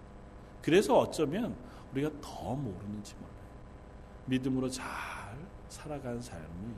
그래서 0.64 0.98
어쩌면 0.98 1.56
우리가 1.92 2.10
더 2.22 2.56
모르는지 2.56 3.14
몰라요. 3.16 3.38
믿음으로 4.26 4.70
잘 4.70 4.86
살아간 5.70 6.20
삶이 6.22 6.74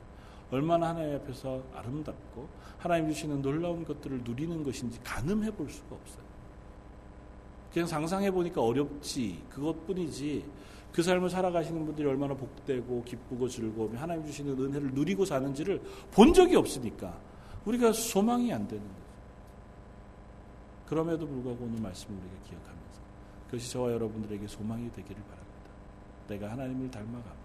얼마나 0.50 0.88
하나님 0.88 1.14
앞에서 1.16 1.62
아름답고 1.74 2.48
하나님 2.78 3.08
주시는 3.08 3.42
놀라운 3.42 3.84
것들을 3.84 4.22
누리는 4.24 4.62
것인지 4.62 5.00
가늠해 5.04 5.52
볼 5.52 5.70
수가 5.70 5.94
없어요. 5.94 6.24
그냥 7.72 7.86
상상해 7.86 8.30
보니까 8.30 8.60
어렵지 8.60 9.44
그것뿐이지 9.50 10.44
그 10.92 11.02
삶을 11.02 11.30
살아가시는 11.30 11.86
분들이 11.86 12.08
얼마나 12.08 12.34
복되고 12.34 13.04
기쁘고 13.04 13.48
즐거우며 13.48 13.98
하나님 13.98 14.26
주시는 14.26 14.58
은혜를 14.58 14.90
누리고 14.92 15.24
사는지를 15.24 15.80
본 16.10 16.34
적이 16.34 16.56
없으니까 16.56 17.16
우리가 17.64 17.92
소망이 17.92 18.52
안 18.52 18.66
되는 18.66 18.82
거죠. 18.82 19.00
그럼에도 20.86 21.26
불구하고 21.28 21.64
오늘 21.64 21.80
말씀을 21.80 22.18
우리가 22.18 22.34
기억하면서 22.48 23.00
그것이 23.46 23.70
저와 23.70 23.92
여러분들에게 23.92 24.48
소망이 24.48 24.90
되기를 24.90 25.22
바랍니다. 25.22 25.70
내가 26.26 26.50
하나님을 26.50 26.90
닮아가 26.90 27.39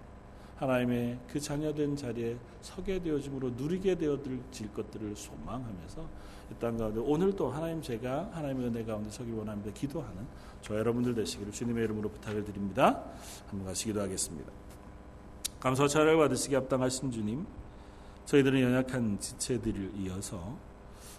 하나님의 0.56 1.20
그 1.28 1.40
자녀된 1.40 1.96
자리에 1.96 2.38
서게 2.62 3.02
되어짐으로 3.02 3.52
누리게 3.52 3.96
되어질 3.96 4.74
것들을 4.74 5.16
소망하면서 5.16 6.02
이 6.52 6.60
땅 6.60 6.78
가운데 6.78 7.00
오늘도 7.00 7.50
하나님 7.50 7.82
제가 7.82 8.30
하나님의 8.32 8.68
은혜 8.68 8.84
가운데 8.84 9.10
서기 9.10 9.32
원합니다. 9.32 9.72
기도하는 9.74 10.28
저 10.62 10.78
여러분들 10.78 11.16
되시기를 11.16 11.52
주님의 11.52 11.84
이름으로 11.86 12.10
부탁을 12.10 12.46
드립니다. 12.46 13.04
한번 13.50 13.68
같이 13.68 13.86
기도하겠습니다. 13.86 14.52
감사 15.60 15.88
차를 15.88 16.18
받으시기 16.18 16.54
합당하신 16.54 17.12
주님, 17.12 17.46
저희들은 18.26 18.62
연약한 18.62 19.20
지체들을 19.20 19.94
이어서 19.98 20.56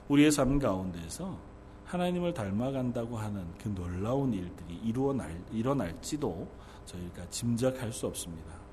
우리의 0.09 0.31
삶 0.31 0.59
가운데서 0.61 1.37
하나님을 1.85 2.33
닮아간다고 2.33 3.17
하는 3.19 3.45
그 3.61 3.69
놀라운 3.75 4.33
일들이 4.33 4.77
일어날, 4.85 5.41
일어날지도 5.51 6.47
저희가 6.85 7.29
짐작할 7.31 7.93
수 7.93 8.07
없습니다. 8.07 8.66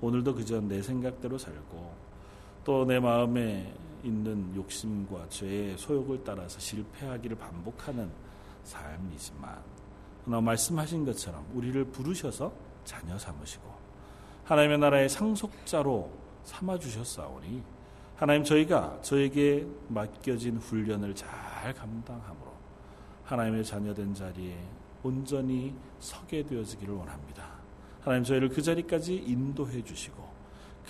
오늘도 0.00 0.34
그저 0.34 0.60
내 0.60 0.82
생각대로 0.82 1.38
살고 1.38 2.08
또 2.64 2.84
내 2.84 3.00
마음에 3.00 3.72
있는 4.04 4.54
욕심과 4.54 5.28
죄의 5.28 5.76
소욕을 5.78 6.22
따라서 6.24 6.60
실패하기를 6.60 7.36
반복하는 7.36 8.10
삶이지만 8.64 9.58
그러나 10.24 10.40
말씀하신 10.40 11.04
것처럼 11.04 11.44
우리를 11.54 11.84
부르셔서 11.86 12.52
자녀 12.84 13.18
삼으시고 13.18 13.64
하나님의 14.44 14.78
나라의 14.78 15.08
상속자로 15.08 16.10
삼아 16.44 16.78
주셨사오니 16.78 17.62
하나님 18.16 18.44
저희가 18.44 18.98
저에게 19.02 19.66
맡겨진 19.88 20.58
훈련을 20.58 21.14
잘 21.14 21.28
감당함으로 21.74 22.52
하나님의 23.24 23.64
자녀된 23.64 24.14
자리에 24.14 24.56
온전히 25.02 25.74
서게 26.00 26.44
되어지기를 26.44 26.94
원합니다. 26.94 27.47
하나님 28.00 28.24
저희를 28.24 28.48
그 28.48 28.62
자리까지 28.62 29.16
인도해 29.16 29.82
주시고 29.82 30.22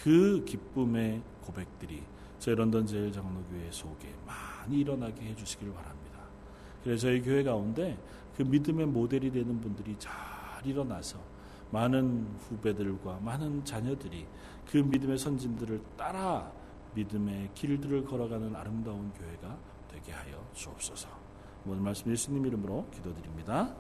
그 0.03 0.45
기쁨의 0.45 1.23
고백들이 1.43 2.03
저희 2.39 2.55
런던 2.55 2.87
제일 2.87 3.11
장로교회 3.11 3.71
속에 3.71 4.15
많이 4.25 4.81
일어나게 4.81 5.23
해 5.23 5.35
주시기를 5.35 5.73
바랍니다. 5.73 6.21
그래서 6.85 7.09
저희 7.09 7.21
교회 7.21 7.43
가운데 7.43 7.99
그 8.37 8.43
믿음의 8.43 8.87
모델이 8.87 9.33
되는 9.33 9.61
분들이 9.61 9.97
잘 9.99 10.13
일어나서 10.65 11.19
많은 11.71 12.27
후배들과 12.49 13.19
많은 13.21 13.65
자녀들이 13.65 14.27
그 14.71 14.79
믿음의 14.79 15.19
선진들을 15.19 15.81
따라 15.97 16.51
믿음의 16.95 17.51
길들을 17.55 18.05
걸어가는 18.05 18.55
아름다운 18.55 19.13
교회가 19.13 19.59
되게 19.91 20.13
하여 20.13 20.49
주옵소서. 20.55 21.09
오늘 21.67 21.81
말씀 21.81 22.11
예수님 22.11 22.47
이름으로 22.47 22.89
기도드립니다. 22.93 23.75